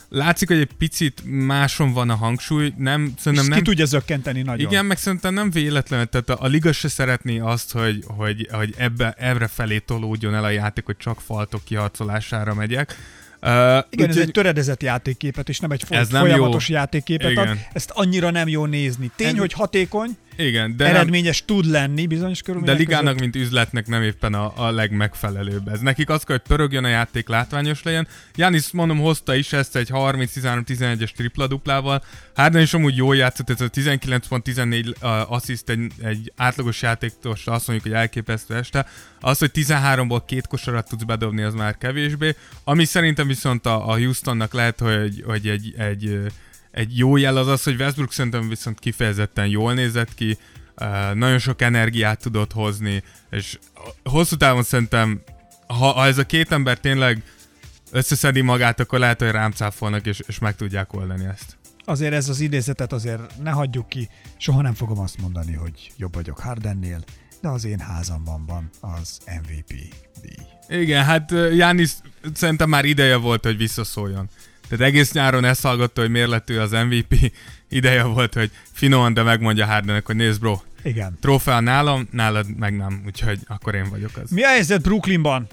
[0.09, 3.63] Látszik, hogy egy picit máson van a hangsúly, nem, szerintem ki nem...
[3.63, 4.71] tudja zökkenteni nagyon.
[4.71, 8.73] Igen, meg szerintem nem véletlen, tehát a, a liga se szeretné azt, hogy, hogy, hogy
[8.77, 12.95] ebbe, ebbre felé tolódjon el a játék, hogy csak faltok kiharcolására megyek.
[13.43, 13.49] Uh,
[13.89, 16.75] Igen, ez egy töredezett játékképet, és nem egy Ez ez nem folyamatos jó.
[16.75, 17.43] játékképet ad.
[17.43, 17.59] Igen.
[17.73, 19.11] Ezt annyira nem jó nézni.
[19.15, 23.03] Tény, Ez- hogy hatékony, Igen, de de nem, eredményes tud lenni bizonyos de körülmények ligának,
[23.03, 23.19] között.
[23.19, 25.79] mint üzletnek nem éppen a, a legmegfelelőbb ez.
[25.79, 28.07] Nekik az kell, hogy pörögjön a játék, látványos legyen.
[28.35, 32.03] Janis, mondom, hozta is ezt egy 30-13-11-es tripla-duplával.
[32.35, 37.67] Harden is amúgy jól játszott, ez a 19.14 uh, assziszt egy, egy átlagos játékos, azt
[37.67, 38.85] mondjuk, hogy elképesztő este.
[39.19, 42.35] Az, hogy 13-ból két kosarat tudsz bedobni, az már kevésbé.
[42.63, 46.25] Ami szerintem viszont a, a Houstonnak lehet, hogy, hogy egy, egy, ö,
[46.71, 50.37] egy jó jel az az, hogy Westbrook szerintem viszont kifejezetten jól nézett ki,
[51.13, 53.59] nagyon sok energiát tudott hozni, és
[54.03, 55.21] hosszú távon szerintem,
[55.67, 57.23] ha, ha ez a két ember tényleg
[57.91, 61.57] összeszedi magát, akkor lehet, hogy rám cáfolnak, és, és meg tudják oldani ezt.
[61.85, 64.09] Azért ez az idézetet azért ne hagyjuk ki.
[64.37, 67.03] Soha nem fogom azt mondani, hogy jobb vagyok Hardennél,
[67.41, 69.73] de az én házamban van az MVP
[70.21, 70.79] díj.
[70.81, 71.91] Igen, hát Jánis
[72.33, 74.29] szerintem már ideje volt, hogy visszaszóljon.
[74.71, 77.15] Tehát egész nyáron ezt hallgatta, hogy miért lett ő az MVP.
[77.69, 81.17] Ideje volt, hogy finoman, de megmondja Hardennek, hogy nézd bro, Igen.
[81.21, 84.29] trófea nálam, nálad meg nem, úgyhogy akkor én vagyok az.
[84.29, 85.47] Mi a helyzet Brooklynban?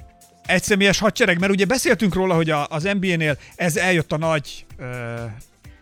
[0.47, 5.15] Egyszemélyes hadsereg, mert ugye beszéltünk róla, hogy a, az NBA-nél ez eljött a nagy ö,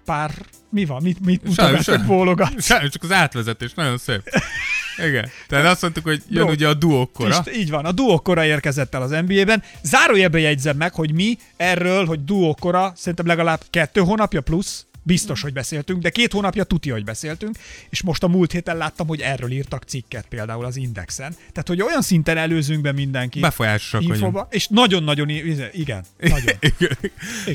[0.05, 0.31] pár...
[0.77, 1.03] Mi van?
[1.03, 1.99] Mit, mit mutogatsz, semmi.
[1.99, 2.65] hogy bólogatsz?
[2.65, 4.23] Semmi, csak az átvezetés, nagyon szép.
[5.09, 5.29] Igen.
[5.49, 7.45] Tehát azt mondtuk, hogy jön Bro, ugye a duókkora.
[7.47, 9.62] Ist, így van, a duókora érkezett el az NBA-ben.
[9.83, 15.53] Zárójelben jegyzem meg, hogy mi erről, hogy duókora, szerintem legalább kettő hónapja plusz, biztos, hogy
[15.53, 17.57] beszéltünk, de két hónapja tuti, hogy beszéltünk,
[17.88, 21.33] és most a múlt héten láttam, hogy erről írtak cikket például az Indexen.
[21.53, 24.16] Tehát, hogy olyan szinten előzünk be mindenki Befolyásosak vagyunk.
[24.19, 26.57] infóba, és nagyon-nagyon, i- igen, nagyon.
[26.71, 26.97] Igen.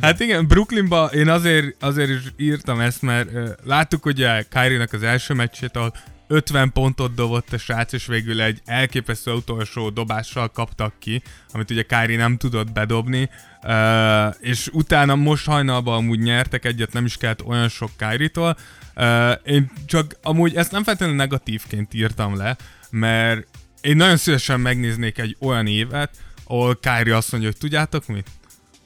[0.01, 3.29] Hát igen, Brooklynba én azért, azért is írtam ezt, mert
[3.63, 5.93] láttuk ugye Kyrie-nak az első meccsét, ahol
[6.31, 11.83] 50 pontot dobott a srác, és végül egy elképesztő utolsó dobással kaptak ki, amit ugye
[11.83, 13.29] Kyrie nem tudott bedobni,
[13.63, 18.57] uh, és utána most hajnalban amúgy nyertek egyet, nem is kellett olyan sok Kyrie-tól.
[18.95, 22.57] Uh, én csak amúgy ezt nem feltétlenül negatívként írtam le,
[22.89, 23.47] mert
[23.81, 28.27] én nagyon szívesen megnéznék egy olyan évet, ahol Kyrie azt mondja, hogy tudjátok mit?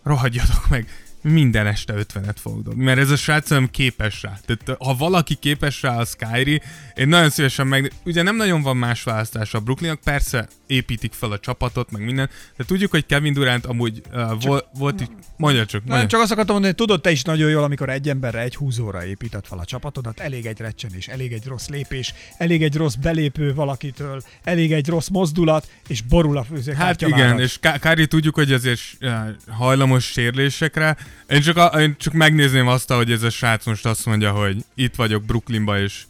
[0.06, 4.40] rohadjatok meg, minden este 50-et fogok dobni, mert ez a srác nem képes rá.
[4.46, 6.62] Tehát ha valaki képes rá, az Kyrie,
[6.96, 7.92] én nagyon szívesen meg...
[8.06, 12.30] Ugye nem nagyon van más választás a Brooklynnak, persze építik fel a csapatot, meg minden,
[12.58, 15.10] de tudjuk, hogy Kevin Durant amúgy uh, vol, volt így...
[15.38, 15.98] Mondja csak, mondja.
[15.98, 18.56] Nem, csak azt akartam mondani, hogy tudod te is nagyon jól, amikor egy emberre, egy
[18.56, 22.96] húzóra épített fel a csapatodat, elég egy recsenés, elég egy rossz lépés, elég egy rossz
[22.96, 28.08] belépő valakitől, elég egy rossz mozdulat, és borul a Hát főzőkártya igen, és Ká- Kári
[28.08, 29.12] tudjuk, hogy azért uh,
[29.48, 30.98] hajlamos sérülésekre.
[31.28, 34.58] Én csak, a, én csak megnézném azt, hogy ez a srác most azt mondja, hogy
[34.76, 36.04] itt vagyok Brooklynba, és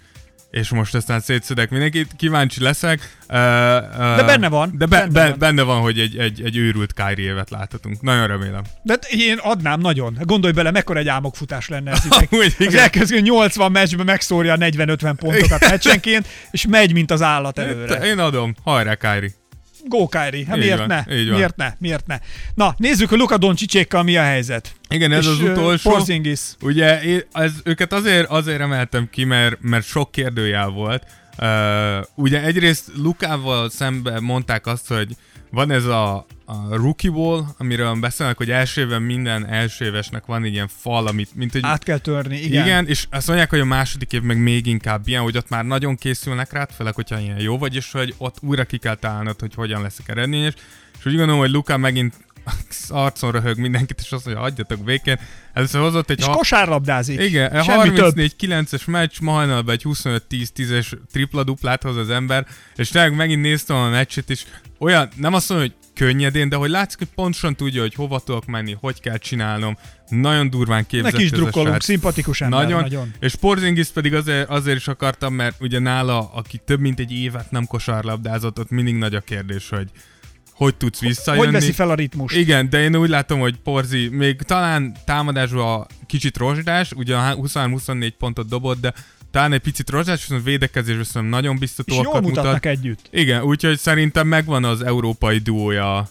[0.55, 3.17] és most aztán szétszedek mindenkit, kíváncsi leszek.
[3.29, 5.39] Uh, uh, De benne van, De be, benne be, van.
[5.39, 8.01] benne van, hogy egy, egy, egy őrült Kyrie évet láthatunk.
[8.01, 8.61] Nagyon remélem.
[8.83, 10.17] De én adnám nagyon.
[10.21, 12.05] Gondolj bele, mekkora egy álmokfutás lenne ez.
[12.31, 17.95] Amúgy Az elkezdő 80 meccsben megszórja 40-50 pontokat meccsenként, és megy, mint az állat előre.
[17.95, 18.55] Én adom.
[18.63, 19.31] Hajrá, Kyrie.
[19.87, 21.15] Go Kyrie, hát Így miért van, ne?
[21.15, 21.35] így van.
[21.35, 21.73] Miért ne?
[21.79, 22.19] Miért ne?
[22.53, 24.75] Na, nézzük, hogy Luka Doncsicskékkal mi a helyzet.
[24.89, 25.89] Igen, ez és, az utolsó.
[25.89, 26.39] Porzingis.
[26.61, 26.99] Ugye
[27.31, 31.03] ez, őket azért, azért emeltem ki, mert, mert sok kérdőjel volt.
[31.37, 35.15] Uh, ugye egyrészt Lukával szemben mondták azt, hogy
[35.55, 40.43] van ez a, a rookie wall, amiről beszélnek, hogy első évben minden első évesnek van
[40.43, 42.49] egy ilyen fal, amit, mint egy Át kell törni, igen.
[42.49, 42.65] igen.
[42.65, 45.65] igen, és azt mondják, hogy a második év meg még inkább ilyen, hogy ott már
[45.65, 49.39] nagyon készülnek rá, főleg, hogyha ilyen jó vagy, és hogy ott újra ki kell találnod,
[49.39, 50.53] hogy hogyan leszek eredményes.
[50.99, 52.24] És úgy gondolom, hogy Luka megint
[52.89, 55.19] arcon röhög mindenkit, és azt mondja, hagyjatok békén.
[55.53, 57.21] Először hozott egy És ha- kosárlabdázik.
[57.21, 58.13] igen, Semmi több.
[58.15, 63.89] 34-9-es meccs, ma hajnalban egy 25-10-10-es tripla-duplát hoz az ember, és tényleg megint néztem a
[63.89, 64.43] meccset, és
[64.79, 68.45] olyan, nem azt mondom, hogy könnyedén, de hogy látszik, hogy pontosan tudja, hogy hova tudok
[68.45, 69.77] menni, hogy kell csinálnom.
[70.09, 72.81] Nagyon durván képzett Neki is drukkolunk, szimpatikus ember, Nagyon.
[72.81, 73.13] nagyon.
[73.19, 77.51] És Porzingis pedig azért, azért is akartam, mert ugye nála, aki több mint egy évet
[77.51, 79.89] nem kosárlabdázott, ott mindig nagy a kérdés, hogy
[80.55, 81.45] hogy tudsz visszajönni.
[81.45, 82.35] Hogy veszi fel a ritmust?
[82.35, 88.47] Igen, de én úgy látom, hogy Porzi még talán támadásban kicsit rozsdás, ugye 23-24 pontot
[88.47, 88.93] dobott, de
[89.31, 92.65] talán egy picit rozsdás, viszont védekezésben szerintem nagyon És biztatóakat jól mutatnak mutat.
[92.65, 93.07] együtt.
[93.11, 96.09] Igen, úgyhogy szerintem megvan az európai duója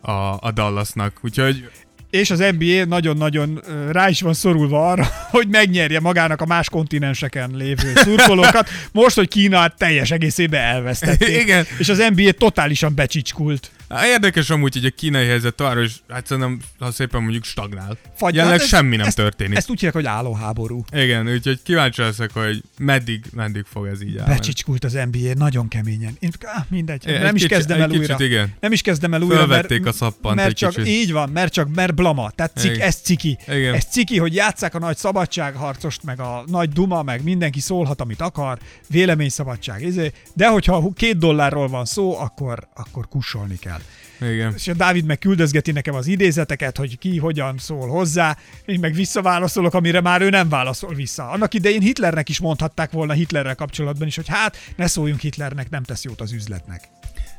[0.00, 1.18] a, a Dallasnak.
[1.22, 1.70] Úgyhogy
[2.10, 7.50] És az NBA nagyon-nagyon rá is van szorulva arra, hogy megnyerje magának a más kontinenseken
[7.54, 8.68] lévő szurkolókat.
[8.92, 11.40] Most, hogy Kína teljes egészében elvesztették.
[11.40, 11.66] Igen.
[11.78, 13.70] És az NBA totálisan becsicskult.
[14.04, 17.96] Érdekes amúgy, hogy a kínai helyzet arra is, hát szerintem, ha szépen mondjuk stagnál.
[18.16, 19.56] Fagy- Jelenleg hát ez- semmi nem ezt- történik.
[19.56, 20.84] Ezt úgy hívják, hogy állóháború.
[20.92, 24.32] Igen, úgyhogy kíváncsi leszek, hogy meddig, meddig fog ez így állni.
[24.34, 26.16] Becsicskult az NBA nagyon keményen.
[26.18, 28.24] Én, ah, mindegy, Egy nem is kicsit- kezdem el kicsit újra.
[28.24, 28.54] igen.
[28.60, 30.86] Nem is kezdem el újra, Fölvették mert, a szappant mert csak kicsit.
[30.86, 32.30] így van, mert csak mert blama.
[32.30, 32.86] Tehát cik, Igen.
[32.86, 33.38] ez ciki.
[33.48, 33.74] Igen.
[33.74, 38.20] Ez ciki, hogy játsszák a nagy szabadságharcost, meg a nagy duma, meg mindenki szólhat, amit
[38.20, 39.82] akar, véleményszabadság.
[39.82, 40.12] izé.
[40.34, 43.77] De hogyha két dollárról van szó, akkor, akkor kussolni kell.
[44.20, 44.52] Igen.
[44.56, 48.94] És a Dávid meg küldözgeti nekem az idézeteket, hogy ki hogyan szól hozzá, én meg
[48.94, 51.30] visszaválaszolok, amire már ő nem válaszol vissza.
[51.30, 55.82] Annak idején Hitlernek is mondhatták volna Hitlerrel kapcsolatban is, hogy hát ne szóljunk Hitlernek, nem
[55.82, 56.88] tesz jót az üzletnek.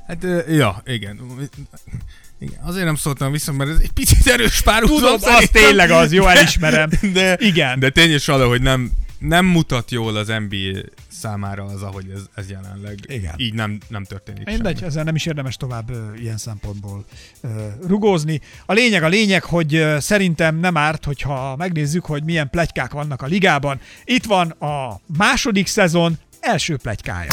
[0.07, 1.19] Hát, ja, igen.
[2.39, 2.59] igen.
[2.61, 5.19] Azért nem szóltam vissza, mert ez egy picit erős párhuzam.
[5.19, 6.89] Tudom, az tényleg az, jó, elismerem.
[7.13, 7.79] De, Igen.
[7.79, 10.79] de tény is valahogy nem, nem mutat jól az NBA
[11.11, 12.99] számára az, ahogy ez, ez jelenleg.
[13.07, 13.33] Igen.
[13.37, 14.87] Így nem, nem történik Mindegy, semmi.
[14.87, 17.05] ezzel nem is érdemes tovább ö, ilyen szempontból
[17.41, 17.47] ö,
[17.87, 18.41] rugózni.
[18.65, 23.21] A lényeg a lényeg, hogy ö, szerintem nem árt, hogyha megnézzük, hogy milyen plegykák vannak
[23.21, 23.79] a ligában.
[24.03, 27.31] Itt van a második szezon első pletykája.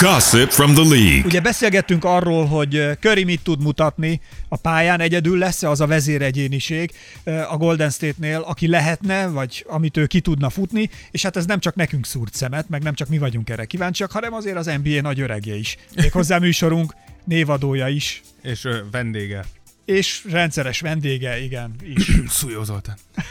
[0.00, 1.22] Gossip from the league.
[1.24, 5.86] Ugye beszélgettünk arról, hogy ö, Curry mit tud mutatni a pályán, egyedül lesz-e az a
[5.86, 6.90] vezéregyéniség
[7.24, 11.46] ö, a Golden State-nél, aki lehetne, vagy amit ő ki tudna futni, és hát ez
[11.46, 14.70] nem csak nekünk szúrt szemet, meg nem csak mi vagyunk erre kíváncsiak, hanem azért az
[14.82, 15.76] NBA nagy öregje is.
[15.96, 19.44] Méghozzá műsorunk névadója is, És ö, vendége.
[19.90, 22.10] És rendszeres vendége, igen, is.
[22.38, 22.96] Szújó Zoltán.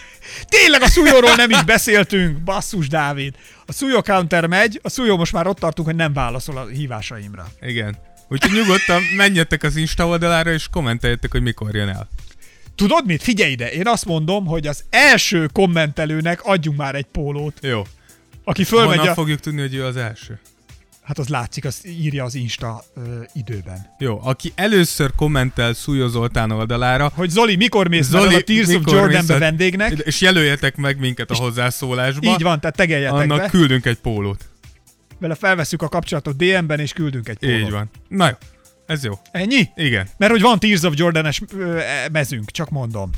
[0.48, 3.36] Tényleg a Szújóról nem is beszéltünk, basszus Dávid.
[3.66, 7.48] A Szújó counter megy, a Szújó most már ott tartunk, hogy nem válaszol a hívásaimra.
[7.62, 7.98] Igen.
[8.30, 12.10] Úgyhogy nyugodtan menjetek az Insta oldalára, és kommenteljetek, hogy mikor jön el.
[12.76, 13.24] Tudod mit?
[13.24, 17.82] Figyelj ide, én azt mondom, hogy az első kommentelőnek adjunk már egy pólót, Jó.
[18.44, 19.14] aki fölmegy Honnan a...
[19.14, 20.40] fogjuk tudni, hogy ő az első?
[21.10, 23.02] Hát az látszik, azt írja az Insta ö,
[23.34, 23.96] időben.
[24.00, 28.82] Jó, aki először kommentel Szújó Zoltán oldalára, Hogy Zoli, mikor mész Zoli, a Tears of
[28.86, 29.92] Jordanbe vendégnek?
[29.92, 34.50] és jelöljetek meg minket a hozzászólásba, Így van, tehát tegeljetek annak be, küldünk egy pólót.
[35.20, 37.60] vele felveszük a kapcsolatot DM-ben, és küldünk egy pólót.
[37.60, 37.90] Így van.
[38.08, 38.36] Na jó,
[38.86, 39.14] ez jó.
[39.32, 39.70] Ennyi?
[39.76, 40.08] Igen.
[40.18, 43.10] Mert hogy van Tears of Jordan-es ö, e, mezünk, csak mondom.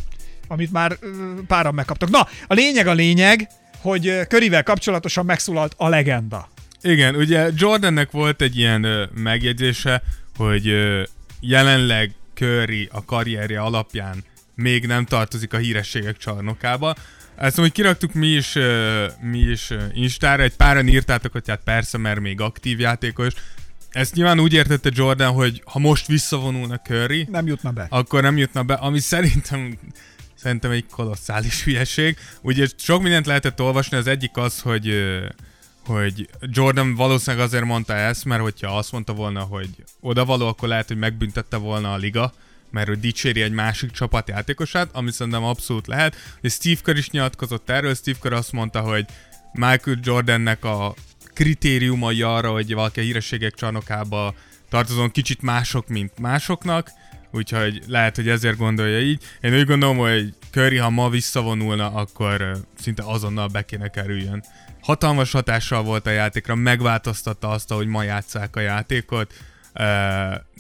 [0.48, 1.08] Amit már ö,
[1.48, 2.10] páran megkaptak.
[2.10, 3.48] Na, a lényeg a lényeg,
[3.82, 6.51] hogy Körivel kapcsolatosan megszólalt a legenda.
[6.82, 10.04] Igen, ugye Jordannek volt egy ilyen ö, megjegyzése,
[10.36, 11.04] hogy ö,
[11.40, 14.24] jelenleg Curry a karrierje alapján
[14.56, 16.96] még nem tartozik a hírességek csarnokába.
[17.36, 21.62] Ezt úgy kiraktuk mi is, ö, mi is ö, Instára, egy páran írtátok, hogy hát
[21.64, 23.34] persze, mert még aktív játékos.
[23.90, 27.88] Ezt nyilván úgy értette Jordan, hogy ha most visszavonulna Curry, Nem jutna be.
[27.90, 29.78] akkor nem jutna be, ami szerintem
[30.36, 32.18] szerintem egy kolosszális hülyeség.
[32.42, 35.26] Ugye sok mindent lehetett olvasni, az egyik az, hogy ö,
[35.86, 40.88] hogy Jordan valószínűleg azért mondta ezt, mert hogyha azt mondta volna, hogy odavaló, akkor lehet,
[40.88, 42.34] hogy megbüntette volna a liga,
[42.72, 46.16] mert hogy dicséri egy másik csapat játékosát, ami szerintem abszolút lehet.
[46.42, 49.06] És Steve Kerr is nyilatkozott erről, Steve Kerr azt mondta, hogy
[49.54, 50.94] Michael Jordannek a
[51.34, 54.34] kritériumai arra, hogy valaki a hírességek csarnokába
[54.70, 56.92] tartozon kicsit mások, mint másoknak,
[57.32, 59.24] úgyhogy lehet, hogy ezért gondolja így.
[59.42, 64.44] Én úgy gondolom, hogy Curry, ha ma visszavonulna, akkor szinte azonnal be kéne kerüljön.
[64.82, 69.34] Hatalmas hatással volt a játékra, megváltoztatta azt, ahogy ma játszák a játékot.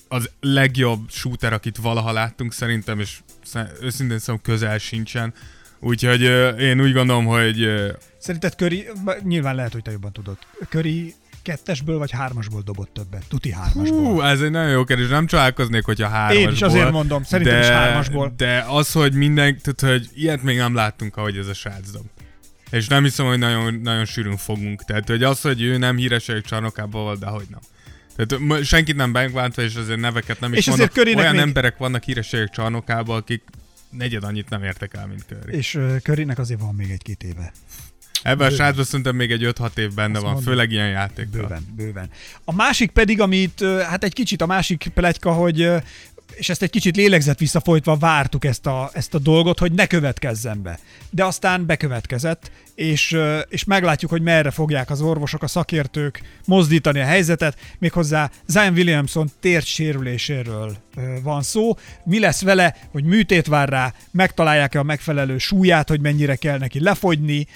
[0.07, 3.17] Az legjobb shooter, akit valaha láttunk szerintem, és
[3.81, 5.33] őszintén szóval közel sincsen.
[5.79, 6.21] Úgyhogy
[6.59, 7.67] én úgy gondolom, hogy
[8.17, 8.87] Szerinted Köri,
[9.23, 10.37] nyilván lehet, hogy te jobban tudod.
[10.69, 13.23] Köri kettesből vagy hármasból dobott többet?
[13.27, 13.99] Tuti hármasból.
[13.99, 15.07] Hú, ez egy nagyon jó kérdés.
[15.07, 16.47] Nem csodálkoznék, hogyha hármasból.
[16.47, 18.33] Én is azért mondom, szerintem de, is hármasból.
[18.37, 22.05] De az, hogy minden, tehát, hogy ilyet még nem láttunk, ahogy ez a srác dob.
[22.69, 24.83] És nem hiszem, hogy nagyon, nagyon sűrűn fogunk.
[24.83, 27.59] Tehát, hogy az, hogy ő nem híreség csarnokában volt, de hogy nem.
[28.15, 30.91] Tehát senkit nem megvántva, és azért neveket nem is És mondok.
[30.95, 33.43] Olyan még- emberek vannak hírességek csarnokában, akik
[33.89, 35.57] negyed annyit nem értek el, mint Curry.
[35.57, 37.51] És Körinek azért van még egy-két éve.
[38.23, 40.51] Ebben a srácban szerintem még egy 5-6 év benne Azt van, mondom.
[40.51, 41.41] főleg ilyen játékkal.
[41.41, 42.09] Bőven, bőven.
[42.43, 45.69] A másik pedig, amit, hát egy kicsit a másik plegyka, hogy
[46.35, 50.61] és ezt egy kicsit lélegzett visszafolytva vártuk ezt a, ezt a dolgot, hogy ne következzen
[50.61, 50.79] be.
[51.09, 53.17] De aztán bekövetkezett, és,
[53.49, 59.29] és meglátjuk, hogy merre fogják az orvosok, a szakértők mozdítani a helyzetet, méghozzá Zion Williamson
[59.39, 61.77] tért sérüléséről ö, van szó.
[62.03, 66.79] Mi lesz vele, hogy műtét vár rá, megtalálják-e a megfelelő súlyát, hogy mennyire kell neki
[66.79, 67.47] lefogyni,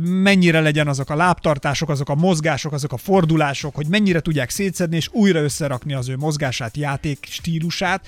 [0.00, 4.96] mennyire legyen azok a lábtartások, azok a mozgások, azok a fordulások, hogy mennyire tudják szétszedni
[4.96, 8.06] és újra összerakni az ő mozgását, játék stílusát,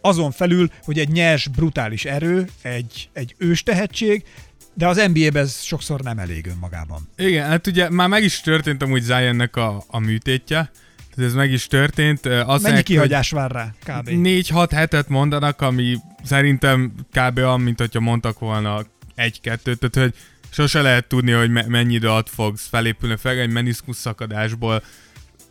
[0.00, 4.24] azon felül, hogy egy nyers, brutális erő, egy, egy ős tehetség,
[4.74, 7.08] de az NBA-ben ez sokszor nem elég önmagában.
[7.16, 10.70] Igen, hát ugye már meg is történt amúgy Zionnek a, a műtétje,
[11.16, 12.26] ez meg is történt.
[12.26, 14.08] Azt Mennyi kihagyás vár rá, kb.
[14.08, 17.36] hogy 4-6 hetet mondanak, ami szerintem kb.
[17.38, 18.84] olyan, mint hogyha mondtak volna
[19.14, 23.50] egy-kettőt, tehát hogy sose lehet tudni, hogy me- mennyi idő alatt fogsz felépülni, fel egy
[23.50, 24.82] meniszkusz szakadásból.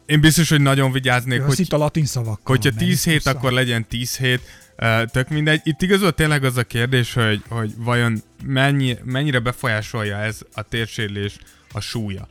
[0.05, 2.55] Én biztos, hogy nagyon vigyáznék, Hogy hogy itt a latin szavakkal.
[2.55, 4.41] Hogyha menj 10 hét, akkor legyen 10 hét.
[5.11, 5.61] Tök mindegy.
[5.63, 11.37] Itt igazából tényleg az a kérdés, hogy, hogy vajon mennyi, mennyire befolyásolja ez a térsérülés
[11.71, 12.27] a súlya.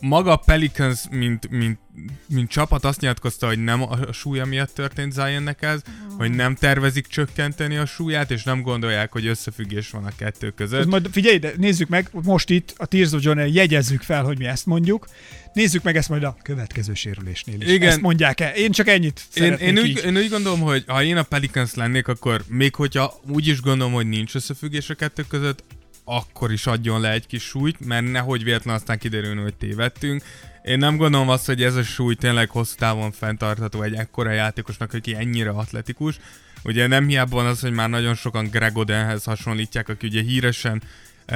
[0.00, 1.78] Maga a Pelicans, mint, mint,
[2.26, 5.82] mint csapat azt nyilatkozta, hogy nem a súlya miatt történt Zionnek ez,
[6.18, 10.52] hogy nem tervezik csökkenteni a súlyát, és nem gondolják, hogy összefüggés van a kettő Ez
[10.56, 10.86] között.
[10.86, 14.44] majd figyelj, de nézzük meg, most itt a Tears of Johnny jegyezzük fel, hogy mi
[14.44, 15.06] ezt mondjuk.
[15.52, 17.68] Nézzük meg ezt majd a következő sérülésnél is.
[17.68, 17.88] Igen.
[17.88, 18.52] Ezt mondják-e?
[18.52, 20.04] Én csak ennyit Én, én, úgy, így.
[20.04, 23.92] én úgy gondolom, hogy ha én a Pelicans lennék, akkor még hogyha úgy is gondolom,
[23.92, 25.64] hogy nincs összefüggés a kettő között,
[26.04, 30.22] akkor is adjon le egy kis súlyt, mert nehogy véletlen aztán kiderülni, hogy tévedtünk.
[30.62, 34.92] Én nem gondolom azt, hogy ez a súly tényleg hosszú távon fenntartható egy ekkora játékosnak,
[34.92, 36.18] aki ennyire atletikus.
[36.64, 40.82] Ugye nem hiába van az, hogy már nagyon sokan Greg Odenhez hasonlítják, aki ugye híresen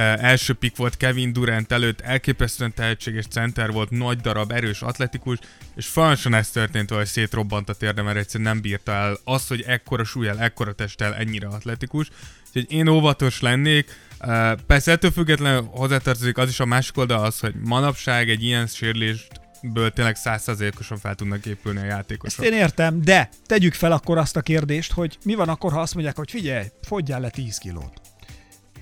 [0.01, 5.37] első pick volt Kevin Durant előtt, elképesztően tehetséges center volt, nagy darab, erős, atletikus,
[5.75, 9.61] és folyamatosan ez történt, hogy szétrobbant a térde, mert egyszerűen nem bírta el azt, hogy
[9.67, 12.09] ekkora súlyjal, ekkora testtel ennyire atletikus.
[12.47, 13.99] Úgyhogy én óvatos lennék.
[14.21, 18.67] Uh, persze ettől függetlenül hozzátartozik az is a másik oldal az, hogy manapság egy ilyen
[18.67, 22.45] sérülésből tényleg százszerzékosan fel tudnak épülni a Ezt játékosok.
[22.45, 25.93] én értem, de tegyük fel akkor azt a kérdést, hogy mi van akkor, ha azt
[25.93, 28.04] mondják, hogy figyelj, fogyjál le 10 kilót.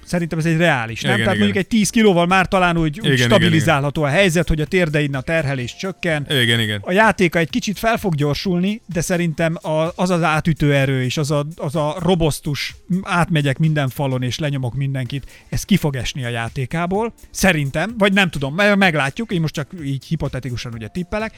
[0.06, 1.12] Szerintem ez egy reális, nem?
[1.14, 1.46] Igen, Tehát igen.
[1.48, 4.66] mondjuk egy 10 kilóval már talán úgy, úgy Igen, igen, stabilizálható a helyzet, hogy a
[4.66, 6.80] térdein a terhelés csökken, Igen, igen.
[6.84, 11.18] a játéka egy kicsit fel fog gyorsulni, de szerintem a, az az átütő erő és
[11.18, 16.26] az a, az a robosztus átmegyek minden falon és lenyomok mindenkit, ez ki fog esni
[16.26, 17.14] a játékából.
[17.32, 21.34] Szerintem, vagy nem tudom, meg- meglátjuk, én most csak így hipotetikusan ugye tippelek,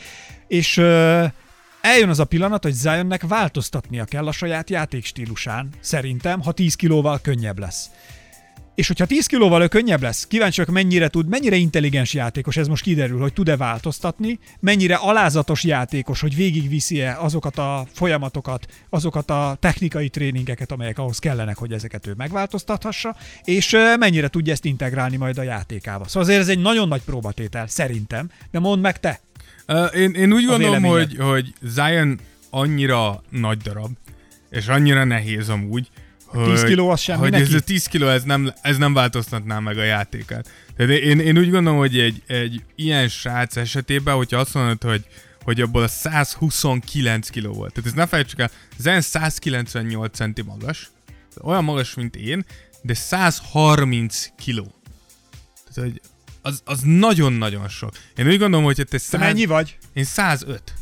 [0.48, 1.24] és ö,
[1.82, 7.20] eljön az a pillanat, hogy Zionnek változtatnia kell a saját játékstílusán, szerintem, ha 10 kilóval
[7.22, 7.90] könnyebb lesz.
[8.76, 13.20] És hogyha 10 kilóval könnyebb lesz, kíváncsiak mennyire tud, mennyire intelligens játékos, ez most kiderül,
[13.20, 20.72] hogy tud-e változtatni, mennyire alázatos játékos, hogy végigviszi-e azokat a folyamatokat, azokat a technikai tréningeket,
[20.72, 26.08] amelyek ahhoz kellenek, hogy ezeket ő megváltoztathassa, és mennyire tudja ezt integrálni majd a játékába.
[26.08, 29.20] Szóval azért ez egy nagyon nagy próbatétel, szerintem, de mondd meg te.
[29.68, 33.92] Uh, én, én úgy gondolom, hogy, hogy Zion annyira nagy darab,
[34.50, 35.90] és annyira nehéz amúgy,
[36.36, 37.44] hogy, 10 kiló az semmi hogy neki?
[37.44, 40.50] ez a 10 kiló, ez nem, ez nem változtatná meg a játékát.
[40.78, 45.06] Tehát én, én úgy gondolom, hogy egy, egy ilyen srác esetében, hogyha azt mondod, hogy,
[45.44, 47.74] hogy abból a 129 kiló volt.
[47.74, 50.90] Tehát ezt ne felejtsük el, Zen 198 centi magas,
[51.42, 52.46] olyan magas, mint én,
[52.82, 54.74] de 130 kiló.
[55.74, 56.02] Tehát, hogy
[56.42, 57.92] az, az nagyon-nagyon sok.
[58.16, 59.78] Én úgy gondolom, hogy te Te 100, mennyi vagy?
[59.94, 60.74] én 105.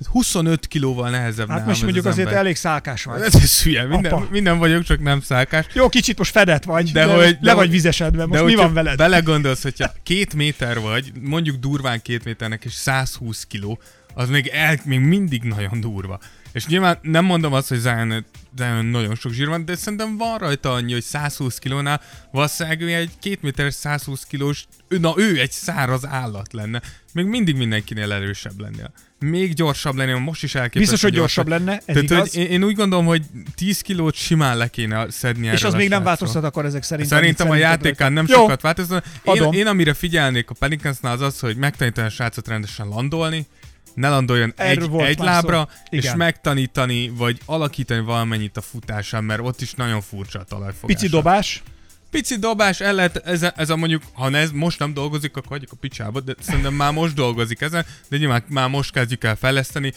[0.00, 2.42] Tehát 25 kilóval nehezebb Hát most mondjuk az azért ember.
[2.42, 3.20] elég szálkás vagy.
[3.20, 4.26] Ez, ez hülye, minden, Apa.
[4.30, 5.66] minden vagyok, csak nem szálkás.
[5.72, 8.26] Jó, kicsit most fedett vagy, De de, hogy- le de vagy vizesedve.
[8.26, 8.96] Most De mi van veled?
[8.96, 13.80] belegondolsz, hogyha két méter vagy, mondjuk durván két méternek és 120 kiló,
[14.14, 16.18] az még, el, még mindig nagyon durva.
[16.52, 18.24] És nyilván nem mondom azt, hogy Zion,
[18.56, 23.10] Zion nagyon sok zsír van, de szerintem van rajta annyi, hogy 120 kilónál valószínűleg egy
[23.20, 26.80] két méteres 120 kilós, na ő egy száraz állat lenne.
[27.12, 28.92] Még mindig mindenkinél erősebb lennél.
[29.18, 30.80] Még gyorsabb lennél, most is elképesztő.
[30.80, 32.18] Biztos, hogy gyorsabb lenne, ez Tehát, igaz.
[32.34, 33.22] hogy én, én, úgy gondolom, hogy
[33.54, 37.08] 10 kilót simán le kéne szedni És erről az még nem változtat akkor ezek szerint.
[37.08, 39.02] Szerintem a játékán nem Jó, sokat változna.
[39.22, 39.52] Én, adom.
[39.52, 43.46] én amire figyelnék a Pelicansnál az az, hogy megtanítani a srácot rendesen landolni,
[43.94, 45.78] ne landoljon Erről egy, egy lábra, szó.
[45.90, 46.16] és Igen.
[46.16, 50.86] megtanítani, vagy alakítani valamennyit a futásán, mert ott is nagyon furcsa a talajfogása.
[51.00, 51.62] Pici dobás.
[52.10, 55.50] Pici dobás, el lehet, ez, a- ez a mondjuk, ha ez most nem dolgozik, akkor
[55.50, 59.36] hagyjuk a picsába, de szerintem már most dolgozik ezen, de nyilván már most kezdjük el
[59.36, 59.92] fejleszteni,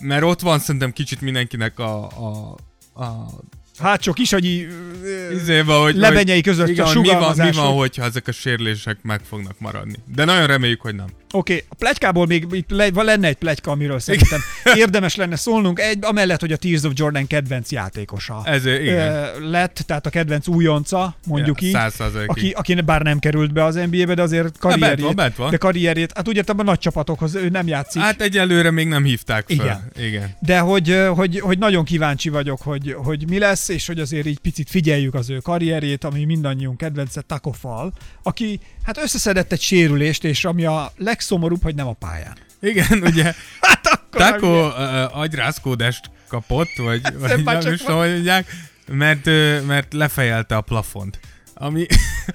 [0.00, 2.56] mert ott van szerintem kicsit mindenkinek a, a,
[3.02, 3.26] a
[3.78, 4.66] Hátsó kisagyi
[5.32, 8.98] izébe, hogy, lebenyei között igen, a mi van, mi van, hogy- hogyha ezek a sérülések
[9.02, 9.94] meg fognak maradni.
[10.14, 11.06] De nagyon reméljük, hogy nem.
[11.32, 14.40] Oké, okay, a plegykából még itt le, lenne egy plegyka, amiről szerintem
[14.74, 19.26] érdemes lenne szólnunk, egy, amellett, hogy a Tears of Jordan kedvenc játékosa Ez, igen.
[19.50, 22.28] lett, tehát a kedvenc újonca, mondjuk Ja, így, 100%-ig.
[22.28, 25.50] aki, aki bár nem került be az NBA-be, de azért karrierjét, bent van, bent van.
[25.50, 28.02] de karrierjét, hát úgy értem a nagy csapatokhoz ő nem játszik.
[28.02, 29.56] Hát egyelőre még nem hívták fel.
[29.56, 30.06] Igen.
[30.06, 30.36] Igen.
[30.40, 34.38] De hogy, hogy, hogy nagyon kíváncsi vagyok, hogy, hogy mi lesz, és hogy azért így
[34.38, 40.24] picit figyeljük az ő karrierjét, ami mindannyiunk kedvence Taco Fall, aki hát összeszedett egy sérülést,
[40.24, 42.36] és ami a legszomorúbb, hogy nem a pályán.
[42.60, 43.22] Igen, ugye
[43.60, 48.50] Hát akkor Taco uh, agyrázkódást kapott, vagy, vagy már nem is tudom, hogy mondják,
[48.86, 49.24] mert,
[49.66, 51.20] mert lefejelte a plafont.
[51.54, 51.86] Ami,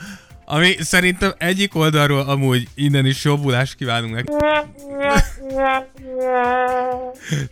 [0.55, 4.31] ami szerintem egyik oldalról amúgy innen is jobbulást kívánunk neki.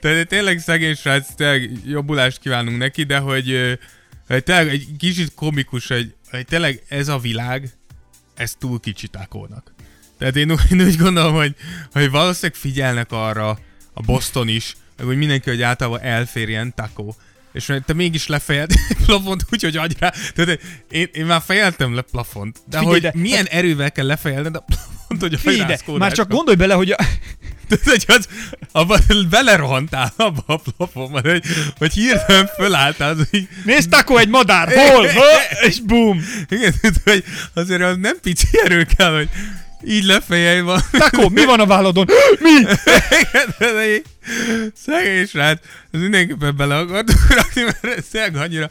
[0.02, 3.78] Tehát tényleg szegény srác, tényleg jobbulást kívánunk neki, de hogy,
[4.28, 7.70] hogy tényleg egy kicsit komikus, hogy, hogy tényleg ez a világ,
[8.42, 9.74] ez túl kicsi Takónak.
[10.18, 11.56] Tehát én, úgy- én úgy gondolom, hogy,
[11.92, 13.50] hogy valószínűleg figyelnek arra
[13.94, 17.14] a Boston is, meg hogy mindenki, hogy általában elférjen Taco.
[17.54, 18.72] És te mégis lefejed
[19.06, 20.12] plafont úgy, hogy agyra.
[20.36, 22.60] Tehát én, én már fejeltem le plafont.
[22.70, 26.28] De Figyelj, hogy de- milyen erővel kell lefejelned a plafont, hogy a agyrászkódás már csak
[26.30, 26.98] gondolj bele, hogy a,
[27.84, 28.28] hogy az,
[28.72, 28.98] abba
[29.30, 31.44] belerohantál abba a plafonba, hogy,
[31.78, 35.26] hogy hirtelen fölálltál, az így, nézd, Taco egy madár, hol, ha,
[35.68, 36.24] és boom.
[36.50, 39.30] igen, hogy azért az nem pici erő kell, hogy
[39.84, 40.82] így lefejelj van.
[40.92, 42.08] Taco, mi van a válladon?
[42.40, 42.60] Mi?
[43.22, 44.04] Igen, de így
[44.86, 45.60] Szegény srác,
[45.92, 48.70] ez mindenképpen bele akartuk rakni, mert ez annyira...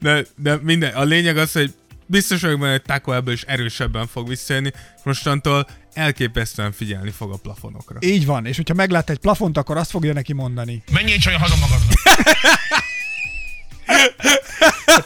[0.00, 1.72] De, de minden, a lényeg az, hogy
[2.08, 4.70] biztos vagyok benne, hogy Taco ebből is erősebben fog visszajönni,
[5.02, 7.98] mostantól elképesztően figyelni fog a plafonokra.
[8.00, 10.82] Így van, és hogyha meglát egy plafont, akkor azt fogja neki mondani.
[10.92, 11.96] Menjél csak haza magadnak.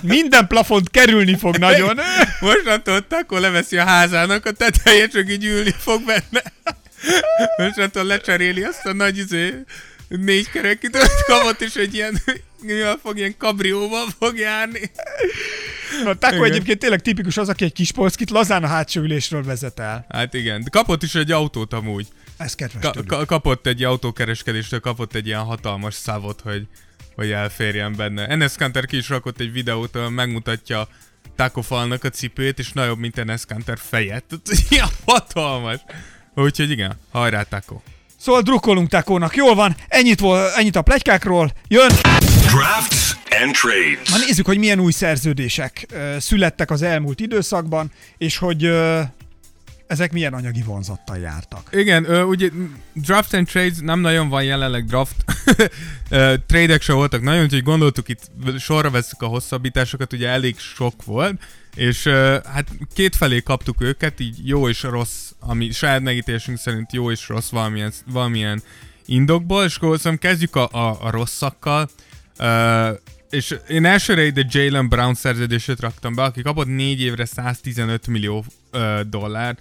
[0.00, 1.98] Minden plafont kerülni fog nagyon.
[2.40, 6.42] Mostantól Taco leveszi a házának a tetejét, csak így ülni fog benne.
[7.66, 9.54] Mostantól lecseréli azt a nagy izé,
[10.08, 12.22] négy kerekítőt kapott, és egy ilyen,
[12.60, 14.90] mivel fog, ilyen kabrióval fog járni.
[16.04, 16.44] Na, Taco Igen.
[16.50, 20.06] egyébként tényleg tipikus az, aki egy kis polszkit lazán a hátsó ülésről vezet el.
[20.08, 22.06] Hát igen, de kapott is egy autót amúgy.
[22.36, 26.66] Ez kedves Ka- ka- kapott egy autókereskedéstől, kapott egy ilyen hatalmas szávot, hogy,
[27.14, 28.26] hogy elférjen benne.
[28.26, 30.88] Enes Kanter ki is rakott egy videót, ahol megmutatja
[31.36, 33.78] Taco Falnak a cipőt, és nagyobb, mint Enes Kanter.
[33.90, 34.24] Tehát
[34.68, 35.78] Ilyen hatalmas.
[36.34, 37.80] Úgyhogy igen, hajrá Taco.
[38.18, 39.36] Szóval drukkolunk Takónak.
[39.36, 41.52] Jól van, ennyit, vol, ennyit a plegykákról.
[41.68, 41.90] Jön,
[42.52, 44.08] Drafts and trades.
[44.10, 49.00] Na nézzük, hogy milyen új szerződések ö, születtek az elmúlt időszakban, és hogy ö,
[49.86, 51.68] ezek milyen anyagi vonzattal jártak.
[51.72, 52.48] Igen, ö, ugye
[52.92, 55.14] draft and trades nem nagyon van jelenleg draft.
[56.10, 61.04] Ö, Trade-ek se voltak nagyon, úgyhogy gondoltuk itt sorra veszük a hosszabbításokat, ugye elég sok
[61.04, 61.40] volt,
[61.74, 66.92] és ö, hát két felé kaptuk őket, így jó és rossz, ami saját megítélésünk szerint
[66.92, 68.62] jó és rossz valamilyen, valamilyen
[69.06, 71.90] indokból, és akkor szerintem kezdjük a, a, a rosszakkal.
[73.30, 78.44] És én elsőre ide Jalen Brown szerződését raktam be, aki kapott négy évre 115 millió
[78.70, 79.56] ö, dollár,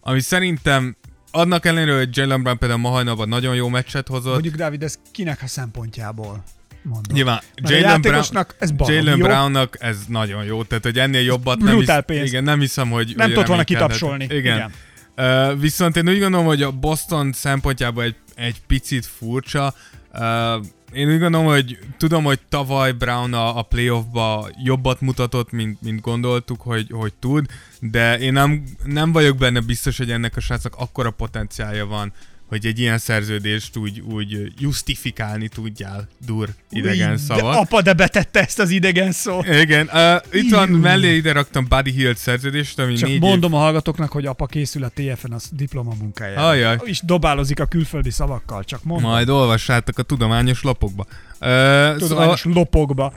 [0.00, 0.96] ami szerintem
[1.30, 4.32] annak ellenére, hogy Jalen Brown például ma hajnalban nagyon jó meccset hozott.
[4.32, 6.44] Mondjuk, Dávid, ez kinek a szempontjából
[6.82, 7.16] mondom?
[7.16, 9.18] Nyilván Jalen, Brown, ez Jalen.
[9.18, 12.28] Brownnak ez nagyon jó, tehát hogy ennél jobbat nem, hisz, pénz.
[12.28, 14.24] igen, nem hiszem, hogy Nem tudott volna kitapsolni.
[14.24, 14.38] Igen.
[14.38, 14.72] Igen.
[15.16, 19.74] Uh, viszont én úgy gondolom, hogy a Boston szempontjából egy, egy picit furcsa.
[20.12, 25.82] Uh, én úgy gondolom, hogy tudom, hogy tavaly Brown a, a playoffba jobbat mutatott, mint,
[25.82, 27.46] mint gondoltuk, hogy, hogy tud,
[27.80, 32.12] de én nem, nem vagyok benne biztos, hogy ennek a srácnak akkora potenciálja van,
[32.46, 37.50] hogy egy ilyen szerződést úgy, úgy justifikálni tudjál, dur idegen szava.
[37.50, 39.46] De apa, de betette ezt az idegen szót.
[39.46, 43.58] Igen, uh, itt van, mellé ide raktam Buddy Hield szerződést, ami Csak négy mondom a
[43.58, 46.48] hallgatóknak, hogy apa készül a TFN a diplomamunkájára.
[46.48, 46.78] Ajaj.
[46.84, 48.86] És dobálozik a külföldi szavakkal, csak év.
[48.86, 49.10] mondom.
[49.10, 51.06] Majd olvassátok a tudományos lapokba.
[51.40, 53.12] Uh, Tudományos szóval, lopokba.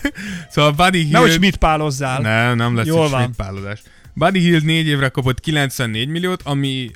[0.52, 1.12] szóval Buddy Hield...
[1.12, 2.20] Nehogy mit pálozzál.
[2.20, 3.34] Nem, nem lesz Jól van.
[4.14, 6.90] Buddy Hield négy évre kapott 94 milliót, ami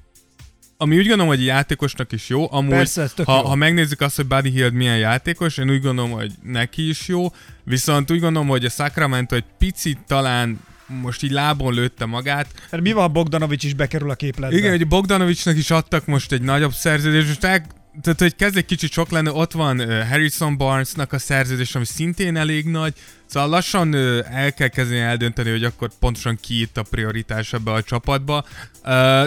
[0.83, 2.53] ami úgy gondolom, hogy játékosnak is jó.
[2.53, 3.43] Amúgy, Persze, ha, jó.
[3.43, 7.27] ha megnézzük azt, hogy Buddy Hield milyen játékos, én úgy gondolom, hogy neki is jó,
[7.65, 12.83] viszont úgy gondolom, hogy a Sacramento egy picit talán most így lábon lőtte magát, Mert
[12.83, 14.57] mi van, ha Bogdanovics is bekerül a képletbe?
[14.57, 17.67] Igen, hogy Bogdanovicsnak is adtak most egy nagyobb szerződést, most el,
[18.03, 22.37] tehát, hogy kezd egy kicsit sok lenne, ott van Harrison Barnesnak a szerződés, ami szintén
[22.37, 22.95] elég nagy,
[23.27, 27.83] szóval lassan el kell kezdeni eldönteni, hogy akkor pontosan ki itt a prioritás ebbe a
[27.83, 28.45] csapatba,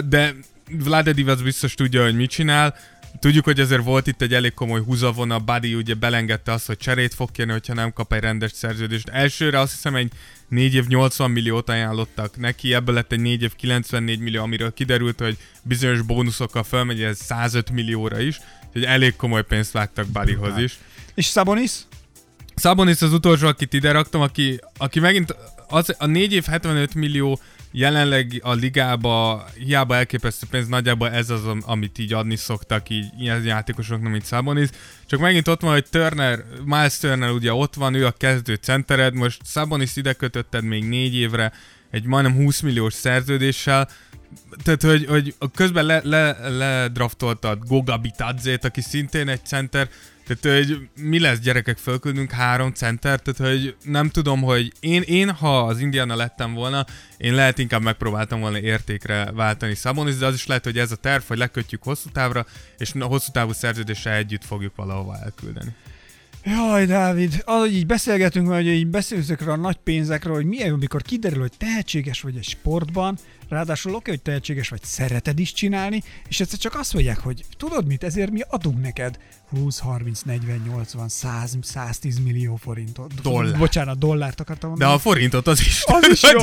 [0.08, 0.34] de
[0.70, 2.76] Vlade Divac biztos tudja, hogy mit csinál,
[3.18, 7.14] tudjuk, hogy ezért volt itt egy elég komoly húzavona, Buddy ugye belengedte azt, hogy cserét
[7.14, 9.08] fog kérni, hogyha nem kap egy rendes szerződést.
[9.08, 10.12] Elsőre azt hiszem egy
[10.48, 15.20] 4 év 80 milliót ajánlottak neki, ebből lett egy 4 év 94 millió, amiről kiderült,
[15.20, 18.40] hogy bizonyos bónuszokkal felmegy ez 105 millióra is,
[18.72, 20.78] hogy elég komoly pénzt vágtak Buddyhoz is.
[21.14, 21.72] És Sabonis?
[22.56, 25.36] Sabonis az utolsó, akit ide raktam, aki, aki megint
[25.68, 27.40] az, a 4 év 75 millió
[27.78, 33.44] jelenleg a ligába hiába elképesztő pénz, nagyjából ez az, amit így adni szoktak így ilyen
[33.44, 34.68] játékosoknak, mint Sabonis.
[35.06, 39.14] Csak megint ott van, hogy Turner, Miles Turner ugye ott van, ő a kezdő centered,
[39.14, 41.52] most Sabonis ide kötötted még négy évre,
[41.90, 43.88] egy majdnem 20 milliós szerződéssel,
[44.62, 49.88] tehát, hogy, hogy közben le, le, ledraftoltad Goga Bitadzét, aki szintén egy center,
[50.26, 55.30] tehát, hogy mi lesz gyerekek, fölküldünk három center, tehát, hogy nem tudom, hogy én, én
[55.30, 60.34] ha az Indiana lettem volna, én lehet inkább megpróbáltam volna értékre váltani Szabonis, de az
[60.34, 62.46] is lehet, hogy ez a terv, hogy lekötjük hosszú távra,
[62.78, 65.74] és a hosszú távú szerződéssel együtt fogjuk valahova elküldeni.
[66.44, 71.40] Jaj, Dávid, az, így beszélgetünk, hogy így beszélünk a nagy pénzekről, hogy milyen, amikor kiderül,
[71.40, 73.18] hogy tehetséges vagy egy sportban,
[73.48, 77.86] ráadásul oké, hogy tehetséges vagy, szereted is csinálni, és egyszer csak azt mondják, hogy tudod
[77.86, 79.18] mit, ezért mi adunk neked
[79.48, 83.20] 20, 30, 40, 80, 100, 110 millió forintot.
[83.22, 83.58] Dollár.
[83.58, 84.90] Bocsánat, dollárt akartam mondani.
[84.90, 85.82] De a forintot az is.
[85.86, 86.40] Az is jó.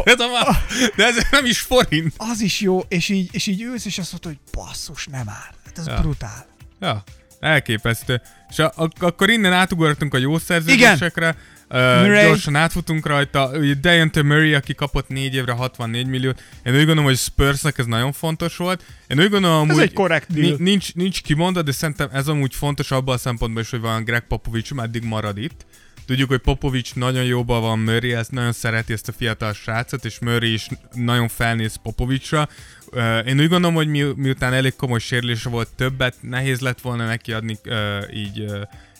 [0.96, 2.14] De ez nem is forint.
[2.18, 5.54] Az is jó, és így, és így ülsz, és azt mondod, hogy basszus, nem áll.
[5.66, 6.02] Hát ez ja.
[6.02, 6.46] brutál.
[6.80, 7.04] Ja,
[7.40, 8.22] elképesztő.
[8.50, 11.30] És a, a, akkor innen átugortunk a jó szerződésekre.
[11.30, 13.52] Igen Uh, gyorsan átfutunk rajta.
[13.82, 16.44] Deontay Murray, aki kapott 4 évre 64 milliót.
[16.64, 18.84] Én úgy gondolom, hogy Spursnek ez nagyon fontos volt.
[19.08, 20.56] Én úgy gondolom, ez egy korrekt deal.
[20.60, 24.28] Nincs, nincs kimondva, de szerintem ez amúgy fontos abban a szempontból is, hogy van Greg
[24.28, 25.66] Popovich, meddig marad itt.
[26.06, 30.20] Tudjuk, hogy Popovics nagyon jóban van Murray, ezt nagyon szereti ezt a fiatal srácot, és
[30.20, 32.50] Murray is nagyon felnéz Popovicsra.
[33.26, 37.34] Én úgy gondolom, hogy mi, miután elég komoly sérülése volt többet, nehéz lett volna neki
[37.34, 37.58] adni
[38.14, 38.46] így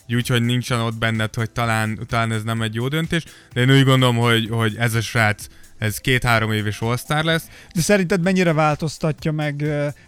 [0.08, 3.60] uh, úgy, hogy nincsen ott benned, hogy talán, talán ez nem egy jó döntés, de
[3.60, 5.46] én úgy gondolom, hogy, hogy ez a srác
[5.78, 7.48] ez két-három éves all lesz.
[7.74, 9.64] De szerinted mennyire változtatja meg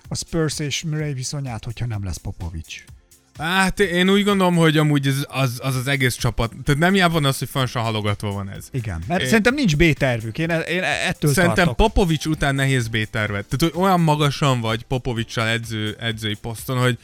[0.09, 2.85] a Spurs és Murray viszonyát, hogyha nem lesz Popovics?
[3.39, 7.11] Hát én úgy gondolom, hogy amúgy ez, az, az az egész csapat, tehát nem jár
[7.11, 8.69] van az, hogy fontosan halogatva van ez.
[8.71, 11.77] Igen, mert én, szerintem nincs B-tervük, én, én ettől Szerintem tartok.
[11.77, 13.47] Popovics után nehéz B-tervet.
[13.47, 16.99] Tehát hogy olyan magasan vagy Popovicsal edző, edzői poszton, hogy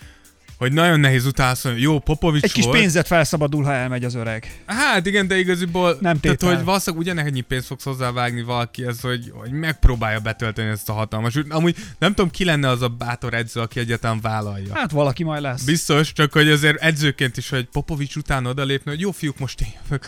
[0.62, 1.30] hogy nagyon nehéz
[1.62, 2.78] hogy jó, Popovics Egy kis volt.
[2.78, 4.62] pénzet felszabadul, ha elmegy az öreg.
[4.66, 6.36] Hát igen, de igaziból, nem tétel.
[6.36, 10.92] tehát hogy valószínűleg ugyanennyi pénzt fogsz hozzávágni valaki, ez, hogy, hogy megpróbálja betölteni ezt a
[10.92, 11.34] hatalmas.
[11.48, 14.74] Amúgy nem tudom, ki lenne az a bátor edző, aki egyáltalán vállalja.
[14.74, 15.64] Hát valaki majd lesz.
[15.64, 19.98] Biztos, csak hogy azért edzőként is, hogy Popovics után odalépni, hogy jó fiúk, most én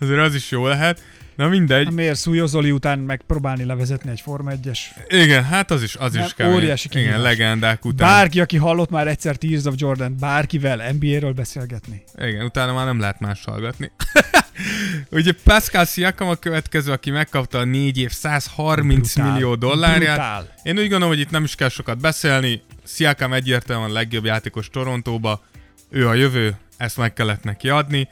[0.00, 1.02] Azért az is jó lehet.
[1.38, 1.84] Na mindegy.
[1.84, 4.78] Hát miért Szújozoli után megpróbálni levezetni egy Forma 1-es?
[5.08, 6.54] Igen, hát az is, az is kemény.
[6.54, 7.12] Óriási kihívás.
[7.12, 8.08] Igen, legendák után.
[8.08, 12.02] Bárki, aki hallott már egyszer Tears of Jordan, bárkivel NBA-ről beszélgetni.
[12.16, 13.90] Igen, utána már nem lehet más hallgatni.
[15.10, 19.32] Ugye Pascal Siakam a következő, aki megkapta a 4 év 130 Brutál.
[19.32, 20.14] millió dollárját.
[20.16, 20.54] Brutál.
[20.62, 22.62] Én úgy gondolom, hogy itt nem is kell sokat beszélni.
[22.86, 25.42] Siakam egyértelműen a legjobb játékos Torontóba.
[25.90, 28.08] Ő a jövő, ezt meg kellett neki adni.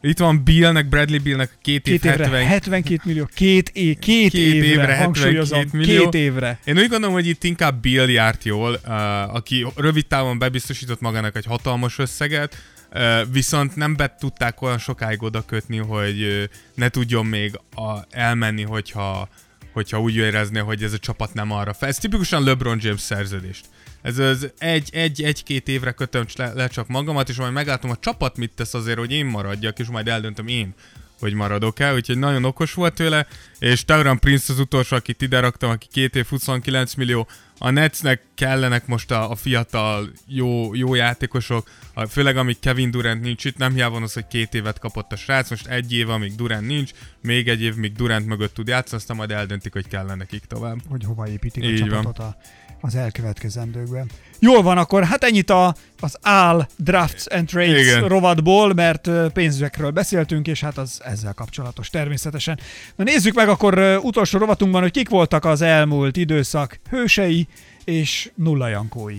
[0.00, 2.46] Itt van Billnek, Bradley Billnek két, két év évre 70...
[2.46, 6.02] 72 millió, két, é, két, két évre, évre hangsúlyozom, millió.
[6.02, 6.58] két évre.
[6.64, 11.36] Én úgy gondolom, hogy itt inkább Bill járt jól, uh, aki rövid távon bebiztosított magának
[11.36, 12.56] egy hatalmas összeget,
[12.92, 16.42] uh, viszont nem be tudták olyan sokáig oda kötni, hogy uh,
[16.74, 19.28] ne tudjon még a, elmenni, hogyha,
[19.72, 21.88] hogyha úgy érezné, hogy ez a csapat nem arra fel.
[21.88, 23.64] Ez tipikusan LeBron James szerződést
[24.02, 27.96] ez az egy, egy, egy-két évre kötöm le, le csak magamat, és majd meglátom a
[27.96, 30.74] csapat mit tesz azért, hogy én maradjak, és majd eldöntöm én,
[31.20, 33.26] hogy maradok-e, úgyhogy nagyon okos volt tőle,
[33.58, 37.28] és Tauran Prince az utolsó, akit ide raktam, aki két év 29 millió,
[37.58, 43.22] a Netsnek kellenek most a, a fiatal, jó, jó játékosok, a, főleg amíg Kevin Durant
[43.22, 46.10] nincs itt, nem hiába van az, hogy két évet kapott a srác, most egy év,
[46.10, 46.90] amíg Durant nincs,
[47.22, 50.78] még egy év, míg Durant mögött tud játszani, aztán majd eldöntik, hogy kellene nekik tovább.
[50.88, 52.36] Hogy hova építik Így a csapatot a
[52.80, 54.10] az elkövetkezendőkben.
[54.38, 58.08] Jól van, akkor hát ennyit a, az AL Drafts and Trades Igen.
[58.08, 62.58] rovatból, mert pénzekről beszéltünk, és hát az ezzel kapcsolatos természetesen.
[62.96, 67.46] Na nézzük meg akkor utolsó rovatunkban, hogy kik voltak az elmúlt időszak hősei
[67.84, 69.18] és nullajankói.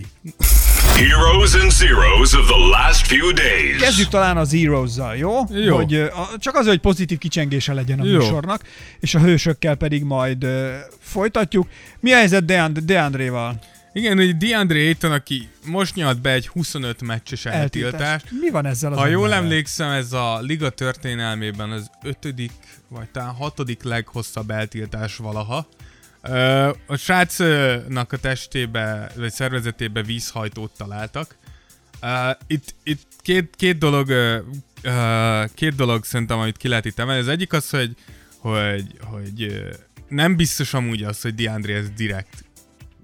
[0.94, 3.76] Heroes and Zeros of the last few days.
[3.80, 5.38] Kezdjük talán a Zeros-zal, jó?
[5.50, 5.76] jó.
[5.76, 8.18] Hogy, a, csak az, hogy pozitív kicsengése legyen a jó.
[8.18, 8.62] műsornak,
[9.00, 10.70] és a hősökkel pedig majd uh,
[11.00, 11.68] folytatjuk.
[12.00, 13.58] Mi a helyzet Deand- Deandréval?
[13.92, 18.26] Igen, hogy DeAndre Ayton, aki most nyalt be egy 25 meccses eltiltást.
[18.40, 22.52] Mi van ezzel az Ha jól emlékszem, ez a liga történelmében az ötödik,
[22.88, 25.66] vagy talán hatodik leghosszabb eltiltás valaha.
[26.86, 31.36] A srácnak a testébe, vagy szervezetébe vízhajtót találtak,
[32.46, 34.12] itt, itt két, két dolog
[35.54, 37.20] két dolog szerintem, amit ki lehet itt emelni.
[37.20, 37.94] Az egyik az, hogy,
[38.38, 39.62] hogy, hogy
[40.08, 42.44] nem biztos amúgy az, hogy DeAndre ez direkt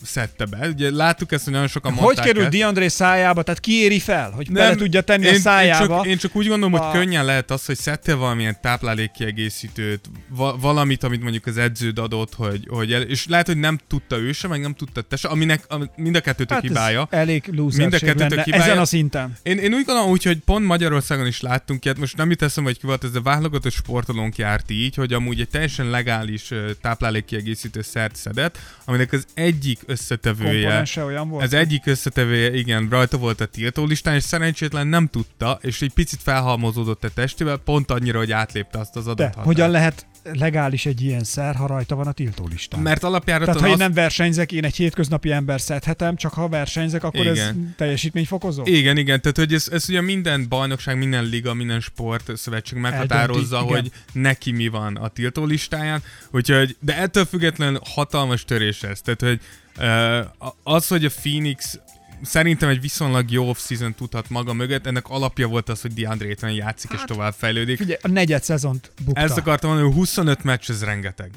[0.04, 0.68] szedte be.
[0.68, 2.50] Ugye láttuk ezt, hogy nagyon sokan Hogy mondták kerül ezt.
[2.52, 3.42] DeAndre szájába?
[3.42, 5.94] Tehát ki éri fel, hogy bele tudja tenni a szájába?
[5.94, 10.10] Én csak, én csak úgy gondolom, hogy A- könnyen lehet az, hogy szedtél valamilyen táplálékkiegészítőt,
[10.28, 14.16] va- valamit, amit mondjuk az edződ adott, hogy, hogy el, és lehet, hogy nem tudta
[14.18, 17.06] ő sem, meg nem tudta te sem, aminek ami, mind a kettőtök Hát hibája.
[17.10, 18.62] elég Mind a kettőtök lenne hibája.
[18.62, 19.36] ezen a szinten.
[19.42, 22.70] Én, én úgy gondolom úgy, hogy pont Magyarországon is láttunk ilyet, most nem jut eszembe,
[22.70, 27.82] hogy ki volt ez a válogatott sportolónk járt így, hogy amúgy egy teljesen legális táplálékkiegészítő
[27.82, 31.44] szert szedett, aminek az egyik összetevője, Komponense olyan volt.
[31.44, 35.92] az egyik összetevője, igen, rajta volt a tiltó listán, és szerencsétlen nem tudta, és egy
[35.92, 39.34] picit felhalmozódott a testével, pont annyira, hogy átlépte azt az határt.
[39.34, 42.80] hogyan lehet legális egy ilyen szer, ha rajta van a tiltólistán?
[42.80, 47.04] Mert alapjáraton Tehát ha én nem versenyzek, én egy hétköznapi ember szedhetem, csak ha versenyzek,
[47.04, 47.74] akkor ez Igen.
[47.76, 48.62] teljesítményfokozó?
[48.66, 53.56] Igen, igen, tehát hogy ez, ez ugye minden bajnokság, minden liga, minden sport szövetség meghatározza,
[53.56, 59.00] Eldönti, hogy neki mi van a tiltó listáján, úgyhogy, de ettől függetlenül hatalmas törés ez,
[59.00, 59.40] tehát hogy
[60.62, 61.78] az, hogy a Phoenix
[62.22, 66.52] szerintem egy viszonylag jó off-season tudhat maga mögött, ennek alapja volt az, hogy DeAndre Ayton
[66.52, 67.76] játszik és Hát, tovább fejlődik.
[67.76, 69.20] Figyelj, a negyed szezont bukta.
[69.20, 71.30] Ezt akartam mondani, hogy 25 meccs, ez rengeteg.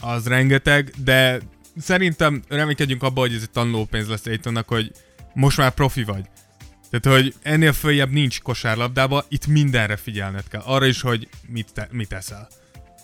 [0.00, 1.40] Az rengeteg, de
[1.78, 4.92] szerintem reménykedjünk abba, hogy ez egy tanulópénz lesz Aitonnak, hogy
[5.34, 6.24] most már profi vagy.
[6.90, 10.60] Tehát, hogy ennél följebb nincs kosárlabdába, itt mindenre figyelned kell.
[10.60, 12.48] Arra is, hogy mit, te, mit eszel.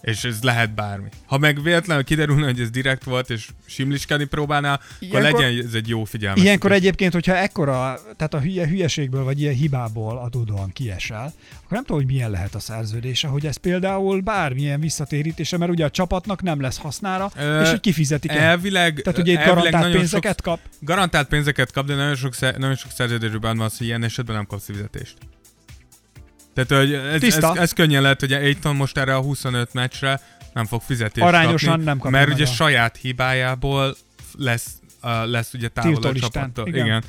[0.00, 1.08] És ez lehet bármi.
[1.26, 5.74] Ha meg véletlenül kiderülne, hogy ez direkt volt, és simliskálni próbálnál, akkor Ilyenkor- legyen ez
[5.74, 6.44] egy jó figyelmeztetés.
[6.44, 11.84] Ilyenkor egyébként, hogyha ekkora, tehát a hülye, hülyeségből vagy ilyen hibából adódóan kiesel, akkor nem
[11.84, 16.42] tudom, hogy milyen lehet a szerződése, hogy ez például bármilyen visszatérítése, mert ugye a csapatnak
[16.42, 18.38] nem lesz hasznára, Ö, és hogy kifizetik el.
[18.38, 20.60] Elvileg, Tehát ugye itt garantált pénzeket sok, kap.
[20.80, 24.46] Garantált pénzeket kap, de nagyon sok, nagyon sok szerződésben van az, hogy ilyen esetben nem
[24.46, 25.14] kapsz fizetést.
[26.54, 27.56] Tehát, hogy ez, ez, Tiszta.
[27.56, 30.20] ez, könnyen lehet, hogy Aiton most erre a 25 meccsre
[30.52, 33.96] nem fog fizetést Arányosan kapni, nem kapja Mert ugye a- saját hibájából
[34.38, 34.66] lesz,
[35.02, 36.66] uh, lesz ugye távol a csapattól.
[36.68, 36.86] igen.
[36.86, 37.04] Igen.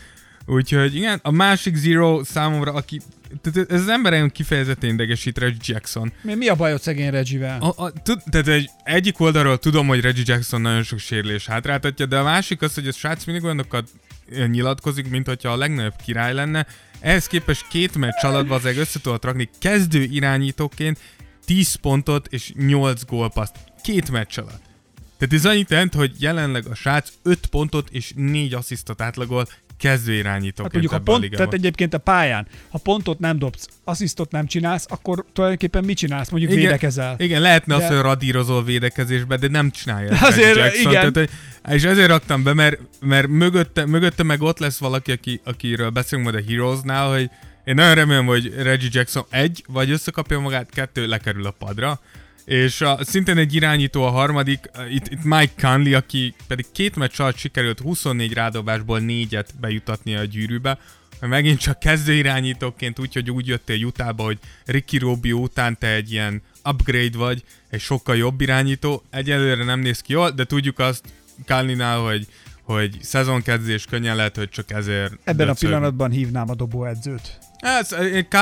[0.45, 3.01] Úgyhogy igen, a másik Zero számomra, aki
[3.41, 6.13] tehát ez az emberem kifejezetten idegesít, Reggie Jackson.
[6.21, 7.61] Mi, mi a bajod szegény Reggie-vel?
[7.61, 12.05] A, a, tud, tehát egy, egyik oldalról tudom, hogy Reggie Jackson nagyon sok sérülés hátráltatja,
[12.05, 13.89] de a másik az, hogy a srác mindig olyanokat
[14.47, 16.65] nyilatkozik, mint hogyha a legnagyobb király lenne.
[17.01, 20.99] Ehhez képest két meccs alatt azért össze tudott rakni kezdő irányítóként
[21.45, 23.55] 10 pontot és 8 gólpaszt.
[23.83, 24.61] Két meccs alatt.
[25.17, 29.47] Tehát ez annyit jelent, hogy jelenleg a srác 5 pontot és 4 asszisztot átlagol
[29.81, 31.37] kezdő irányítóként Hát mondjuk, a pont, ligában.
[31.45, 36.29] tehát egyébként a pályán, ha pontot nem dobsz, asszisztot nem csinálsz, akkor tulajdonképpen mit csinálsz?
[36.29, 36.63] Mondjuk Igen.
[36.63, 37.15] védekezel.
[37.17, 40.17] Igen, lehetne De- az, hogy radírozol védekezésbe, de nem csinálja.
[40.29, 40.91] Azért, Jackson.
[40.91, 41.13] igen.
[41.13, 41.29] Tehát,
[41.69, 46.31] és ezért raktam be, mert, mert mögötte, mögötte meg ott lesz valaki, aki, akiről beszélünk
[46.31, 47.29] majd a Heroesnál, hogy
[47.63, 51.99] én nagyon remélem, hogy Reggie Jackson egy, vagy összekapja magát, kettő lekerül a padra.
[52.45, 57.19] És a, szintén egy irányító a harmadik, itt, itt Mike Conley, aki pedig két meccs
[57.19, 60.77] alatt sikerült 24 rádobásból négyet bejutatni a gyűrűbe,
[61.27, 66.11] megint csak kezdő irányítóként úgy, hogy úgy jöttél Utahba, hogy Ricky Rubio után te egy
[66.11, 69.03] ilyen upgrade vagy, egy sokkal jobb irányító.
[69.09, 71.03] Egyelőre nem néz ki jól, de tudjuk azt
[71.45, 72.27] Kalninál, hogy,
[72.63, 75.69] hogy szezonkezdés könnyen lehet, hogy csak ezért Ebben a döcög.
[75.69, 77.39] pillanatban hívnám a dobóedzőt.
[77.57, 77.95] Ez,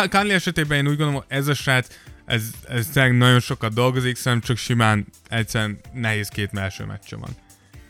[0.09, 1.87] Kánli esetében én úgy gondolom, ez a srác,
[2.29, 7.29] ez, ez tényleg nagyon sokat dolgozik, szerintem csak simán egyszerűen nehéz két első meccse van.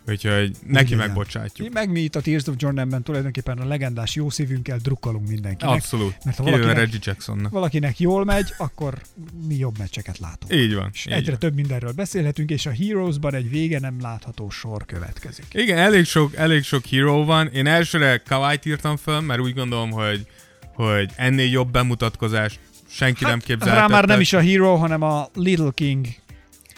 [0.07, 0.97] Úgyhogy neki legyen.
[0.97, 1.73] megbocsátjuk.
[1.73, 5.73] Meg mi itt a Tears of Jordanben tulajdonképpen a legendás jó szívünkkel drukkolunk mindenkinek.
[5.75, 6.15] Abszolút.
[6.25, 7.51] Mert ha valakinek- Reggie Jacksonnak.
[7.51, 9.01] Valakinek jól megy, akkor
[9.47, 10.53] mi jobb meccseket látunk.
[10.53, 10.89] Így van.
[10.93, 11.39] És így egyre van.
[11.39, 15.45] több mindenről beszélhetünk, és a Heroesban egy vége nem látható sor következik.
[15.51, 17.47] Igen, elég sok, elég sok hero van.
[17.47, 20.27] Én elsőre Kawait írtam föl, mert úgy gondolom, hogy,
[20.73, 22.59] hogy ennél jobb bemutatkozás
[22.89, 23.87] senki nem Rá képzelhetette.
[23.93, 26.05] már nem is a Hero, hanem a Little King.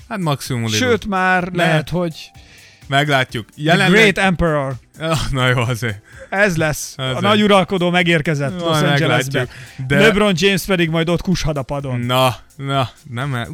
[0.10, 0.88] Hát maximum Little.
[0.88, 1.64] Sőt, már Ne.
[1.66, 2.32] lehet, hogy
[2.88, 3.46] Meglátjuk.
[3.50, 3.92] The Jelenleg...
[3.92, 4.74] Great Emperor.
[5.00, 6.02] Ah, na jó, azért.
[6.30, 6.94] Ez lesz.
[6.98, 9.48] Ez a nagy uralkodó megérkezett Los Majd Angelesbe.
[9.88, 10.00] De...
[10.00, 12.00] LeBron James pedig majd ott kushad a padon.
[12.00, 13.48] Na, na, nem el...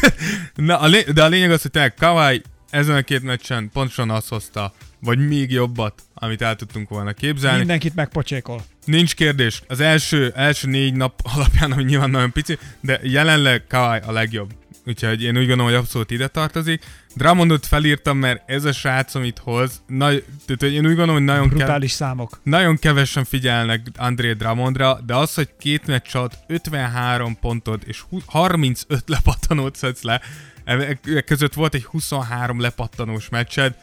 [0.54, 1.04] na, a lé...
[1.14, 2.42] de a lényeg az, hogy tényleg Kawai
[2.74, 7.58] ezen a két meccsen pontosan azt hozta, vagy még jobbat, amit el tudtunk volna képzelni.
[7.58, 8.64] Mindenkit megpocsékol.
[8.84, 9.62] Nincs kérdés.
[9.68, 14.50] Az első, első négy nap alapján, ami nyilván nagyon pici, de jelenleg Kawai a legjobb.
[14.86, 16.84] Úgyhogy én úgy gondolom, hogy abszolút ide tartozik.
[17.14, 21.42] Drummondot felírtam, mert ez a srác, amit hoz, nagy, tehát én úgy gondolom, hogy nagyon,
[21.48, 22.40] kev- Brutális számok.
[22.42, 28.22] nagyon kevesen figyelnek André Drummondra, de az, hogy két meccs alatt 53 pontot és hu-
[28.26, 30.20] 35 lepattanót szedsz le,
[30.64, 33.74] ezek között volt egy 23 lepattanós meccsed,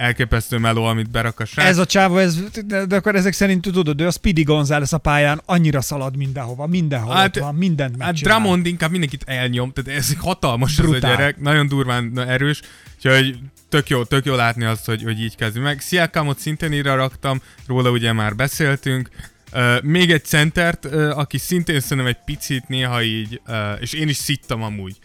[0.00, 1.66] elképesztő meló, amit berak a srác.
[1.66, 5.40] Ez a csávó, ez, de, akkor ezek szerint tudod, ő a Speedy González a pályán
[5.44, 8.38] annyira szalad mindenhova, mindenhol hát, ott van, mindent Hát megcsinál.
[8.38, 11.16] Drummond inkább mindenkit elnyom, tehát ez hatalmas ez a Brutál.
[11.16, 12.60] gyerek, nagyon durván erős,
[12.96, 13.38] úgyhogy
[13.68, 15.80] tök jó, tök jó látni azt, hogy, hogy így kezdi meg.
[15.80, 19.10] Sziakamot szintén ide raktam, róla ugye már beszéltünk.
[19.52, 24.08] Uh, még egy centert, uh, aki szintén szerintem egy picit néha így, uh, és én
[24.08, 24.96] is szittam amúgy,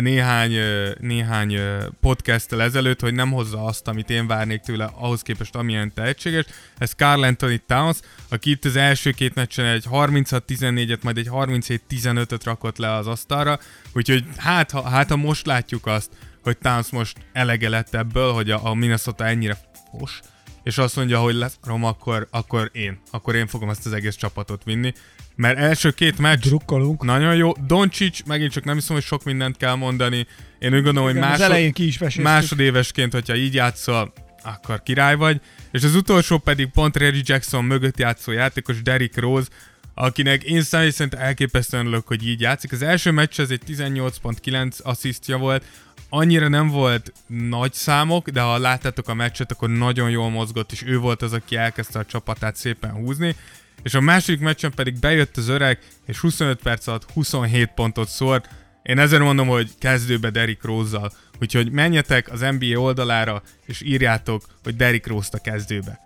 [0.00, 0.58] néhány,
[1.00, 1.58] néhány
[2.00, 6.44] podcasttel ezelőtt, hogy nem hozza azt, amit én várnék tőle, ahhoz képest amilyen tehetséges.
[6.78, 12.44] Ez Carl Anthony Towns, aki itt az első két meccsen egy 36-14-et, majd egy 37-15-öt
[12.44, 13.58] rakott le az asztalra,
[13.92, 16.10] úgyhogy hát ha, hát ha most látjuk azt,
[16.42, 19.58] hogy Towns most elege lett ebből, hogy a, a Minnesota ennyire
[19.90, 20.20] fos,
[20.64, 23.00] és azt mondja, hogy lesz Rom, akkor, akkor én.
[23.10, 24.92] Akkor én fogom ezt az egész csapatot vinni.
[25.36, 27.02] Mert első két meccs Drukkolunk.
[27.02, 27.52] nagyon jó.
[27.66, 30.26] Doncsics, megint csak nem hiszem, hogy sok mindent kell mondani.
[30.58, 32.24] Én úgy gondolom, hogy az másod, elején ki is veséztük.
[32.24, 34.12] másodévesként, hogyha így játszol,
[34.42, 35.40] akkor király vagy.
[35.70, 39.48] És az utolsó pedig pont Reggie Jackson mögött játszó játékos Derrick Rose,
[39.94, 42.72] akinek én személy szerint elképesztően örülök, hogy így játszik.
[42.72, 45.64] Az első meccs ez egy 18.9 asszisztja volt,
[46.14, 50.82] annyira nem volt nagy számok, de ha láttátok a meccset, akkor nagyon jól mozgott, és
[50.86, 53.36] ő volt az, aki elkezdte a csapatát szépen húzni.
[53.82, 58.48] És a második meccsen pedig bejött az öreg, és 25 perc alatt 27 pontot szólt.
[58.82, 61.12] Én ezért mondom, hogy kezdőbe Derrick Rose-zal.
[61.40, 66.02] Úgyhogy menjetek az NBA oldalára, és írjátok, hogy Derrick Rose-t a kezdőbe.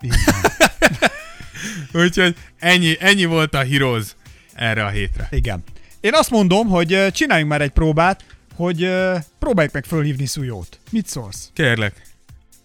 [2.04, 4.06] Úgyhogy ennyi, ennyi volt a Heroes
[4.54, 5.28] erre a hétre.
[5.30, 5.64] Igen.
[6.00, 8.24] Én azt mondom, hogy csináljunk már egy próbát,
[8.58, 10.78] hogy ö, próbáljuk meg fölhívni Szújót.
[10.90, 11.50] Mit szólsz?
[11.52, 12.02] Kérlek,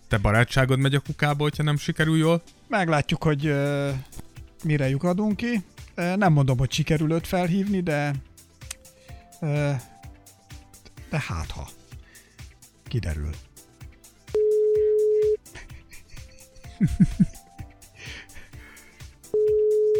[0.08, 2.42] te barátságod megy a kukába, hogyha nem sikerül jól?
[2.68, 3.90] Meglátjuk, hogy ö,
[4.64, 5.64] mire lyukadunk ki.
[5.96, 8.14] Ö, Nem mondom, hogy sikerül őt felhívni, de
[9.42, 9.72] ö,
[11.10, 11.70] de hát ha.
[12.88, 13.30] Kiderül.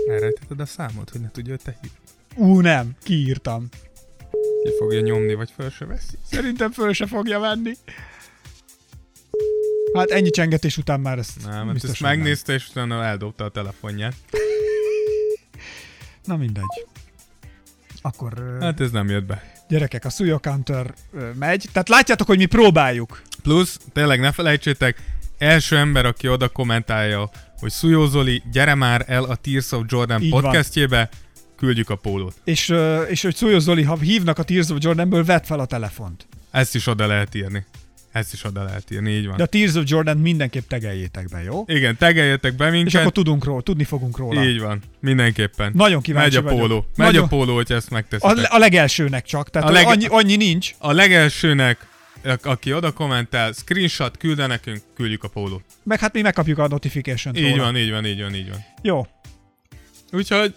[0.10, 1.92] Elrejtetted a számot, hogy ne tudja, hogy te hív.
[2.36, 3.70] Ú, nem, kiírtam.
[4.64, 6.18] Ki fogja nyomni, vagy föl se veszi.
[6.32, 7.72] Szerintem föl se fogja venni.
[9.94, 12.18] Hát ennyi csengetés után már ezt Nem, mert biztos, ezt hogy nem.
[12.18, 14.14] megnézte, és utána eldobta a telefonját.
[16.24, 16.86] Na mindegy.
[18.02, 19.52] Akkor Hát ez nem jött be.
[19.70, 20.94] gyerekek, a Suyo Counter
[21.40, 21.66] megy.
[21.72, 23.22] Tehát látjátok, hogy mi próbáljuk.
[23.44, 24.98] Plusz, tényleg ne felejtsétek,
[25.38, 27.30] első ember, aki oda kommentálja,
[27.60, 30.42] hogy Szujó Zoli, gyere már el a Tears of Jordan Így van.
[31.58, 32.34] Küldjük a pólót.
[32.44, 32.74] És,
[33.10, 36.28] és hogy Suyo Zoli, ha hívnak a Tears of Jordanből, vedd fel a telefont.
[36.52, 37.66] Ezt is oda lehet írni.
[38.12, 39.38] Ezt is oda lehet írni, így van.
[39.38, 41.64] De a Tears of Jordan mindenképp tegeljétek be, jó?
[41.68, 43.02] Igen, tegeljetek be És minket.
[43.02, 44.44] akkor tudunk róla, tudni fogunk róla.
[44.46, 45.72] Így van, mindenképpen.
[45.76, 46.60] Nagyon kíváncsi Megy a vagyok.
[46.60, 46.86] póló.
[46.96, 48.52] Megy Nagyon- a póló, hogyha ezt megteszitek.
[48.52, 50.72] A, a legelsőnek csak, tehát A leg- annyi, annyi nincs.
[50.78, 51.88] A legelsőnek,
[52.44, 55.64] aki oda kommentál, screenshot külde nekünk, küldjük a pólót.
[55.84, 57.64] Meg hát mi megkapjuk a notification-t Így róla.
[57.64, 58.66] van, így van, így van, így van.
[58.82, 59.08] Jó.
[60.12, 60.54] Úgyhogy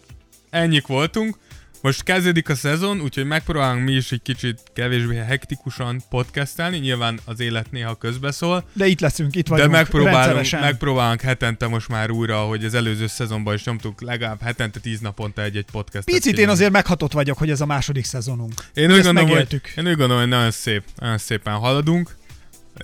[0.57, 1.36] ennyik voltunk.
[1.80, 7.40] Most kezdődik a szezon, úgyhogy megpróbálunk mi is egy kicsit kevésbé hektikusan podcastelni, nyilván az
[7.40, 10.61] élet néha közbeszól, De itt leszünk, itt de vagyunk megpróbálunk, rendszeresen.
[10.61, 15.42] megpróbálunk hetente most már újra, hogy az előző szezonban is nyomtuk legalább hetente tíz naponta
[15.42, 16.04] egy-egy podcastet.
[16.04, 16.52] Picit én csinálni.
[16.52, 18.52] azért meghatott vagyok, hogy ez a második szezonunk.
[18.74, 22.16] Én úgy, gondolom, hogy, én úgy gondolom, hogy nagyon szép, nagyon szépen haladunk,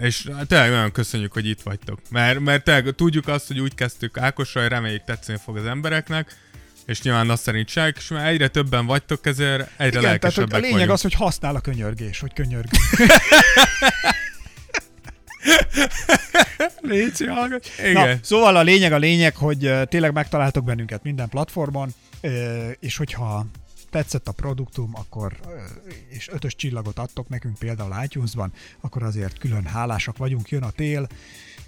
[0.01, 2.01] és tényleg nagyon köszönjük, hogy itt vagytok.
[2.11, 6.37] Mert, mert tényleg tudjuk azt, hogy úgy kezdtük Ákossal, reméljük tetszeni fog az embereknek,
[6.87, 10.53] és nyilván azt szerint se, és már egyre többen vagytok, ezért egyre Igen, tehát hogy
[10.53, 10.91] a lényeg vagyunk.
[10.91, 12.83] az, hogy használ a könyörgés, hogy könyörgünk.
[16.81, 17.79] Léci, hallgass.
[17.79, 18.09] Igen.
[18.09, 21.95] Na, szóval a lényeg a lényeg, hogy tényleg megtaláltok bennünket minden platformon,
[22.81, 23.47] és hogyha
[23.91, 25.33] tetszett a produktum, akkor
[26.09, 31.07] és ötös csillagot adtok nekünk például iTunes-ban, akkor azért külön hálásak vagyunk, jön a tél,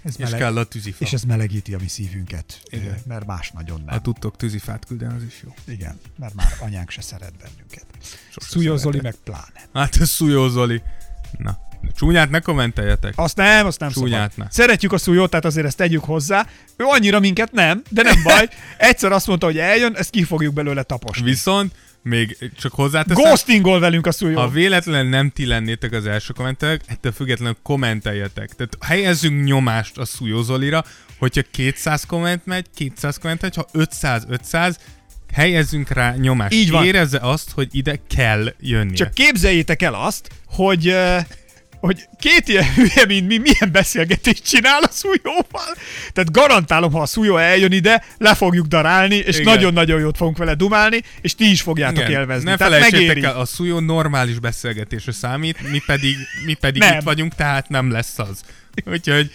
[0.05, 1.05] ez És kell a tűzifa.
[1.05, 2.97] és ez melegíti a mi szívünket, Igen.
[3.07, 3.87] mert más nagyon nem.
[3.93, 5.53] Ha tudtok tűzifát küldeni, az is jó.
[5.73, 7.85] Igen, mert már anyánk se szeret bennünket.
[8.35, 9.67] Szújó Zoli meg pláne.
[9.73, 10.81] Hát ez Szújó Zoli.
[11.37, 11.57] Na,
[11.95, 13.13] csúnyát ne kommenteljetek.
[13.15, 14.45] Azt nem, azt nem Csúnyát szabad.
[14.45, 14.51] ne.
[14.51, 16.47] Szeretjük a szújót, tehát azért ezt tegyük hozzá.
[16.75, 18.49] Ő annyira minket nem, de nem baj.
[18.77, 21.23] Egyszer azt mondta, hogy eljön, ezt ki fogjuk belőle taposni.
[21.23, 21.75] Viszont
[22.05, 24.39] még csak hozzáteszem, Ghostingol velünk a szújó.
[24.39, 28.49] ha véletlenül nem ti lennétek az első kommentelők, ettől függetlenül kommenteljetek.
[28.55, 30.85] Tehát helyezzünk nyomást a Szújó Zolira,
[31.17, 34.75] hogyha 200 komment megy, 200 komment megy, ha 500-500,
[35.33, 36.53] helyezzünk rá nyomást.
[36.53, 36.85] Így van.
[36.85, 38.95] Érezze azt, hogy ide kell jönnie.
[38.95, 41.19] Csak képzeljétek el azt, hogy uh,
[41.85, 45.75] hogy két ilyen hülye, mint mi, milyen beszélgetést csinál a szújóval.
[46.13, 49.53] Tehát garantálom, ha a szújó eljön ide, le fogjuk darálni, és Igen.
[49.53, 52.49] nagyon-nagyon jót fogunk vele dumálni, és ti is fogjátok Igen, élvezni.
[52.49, 53.23] Ne Tehát megéri.
[53.23, 56.15] el, a Szújó normális beszélgetésre számít, mi pedig,
[56.45, 56.97] mi pedig Nem.
[56.97, 58.41] itt vagyunk, tehát nem lesz az.
[58.85, 59.31] Úgyhogy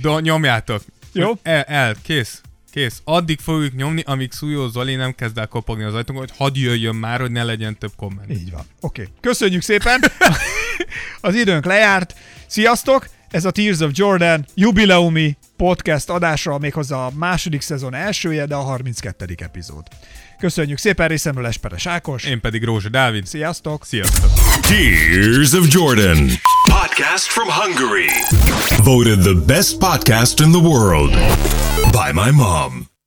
[0.00, 0.82] Do, nyomjátok.
[1.12, 1.32] Jó.
[1.42, 2.40] El, el, kész.
[2.72, 3.00] Kész.
[3.04, 6.94] Addig fogjuk nyomni, amíg Szújó Zoli nem kezd el kopogni az ajtónk, hogy hadd jöjjön
[6.94, 8.30] már, hogy ne legyen több komment.
[8.30, 8.64] Így van.
[8.80, 9.02] Oké.
[9.02, 9.14] Okay.
[9.20, 10.00] Köszönjük szépen.
[11.20, 12.14] az időnk lejárt.
[12.46, 13.08] Sziasztok!
[13.30, 18.60] Ez a Tears of Jordan jubileumi podcast adása, méghozzá a második szezon elsője, de a
[18.60, 19.34] 32.
[19.36, 19.86] epizód.
[20.38, 22.24] Köszönjük szépen részemről Esperes Ákos.
[22.24, 23.26] Én pedig Rózsa Dávid.
[23.26, 23.84] Sziasztok!
[23.84, 24.30] Sziasztok!
[24.60, 26.28] Tears of Jordan.
[26.70, 28.08] Podcast from Hungary.
[28.82, 31.12] Voted the best podcast in the world
[31.92, 32.97] by my mom.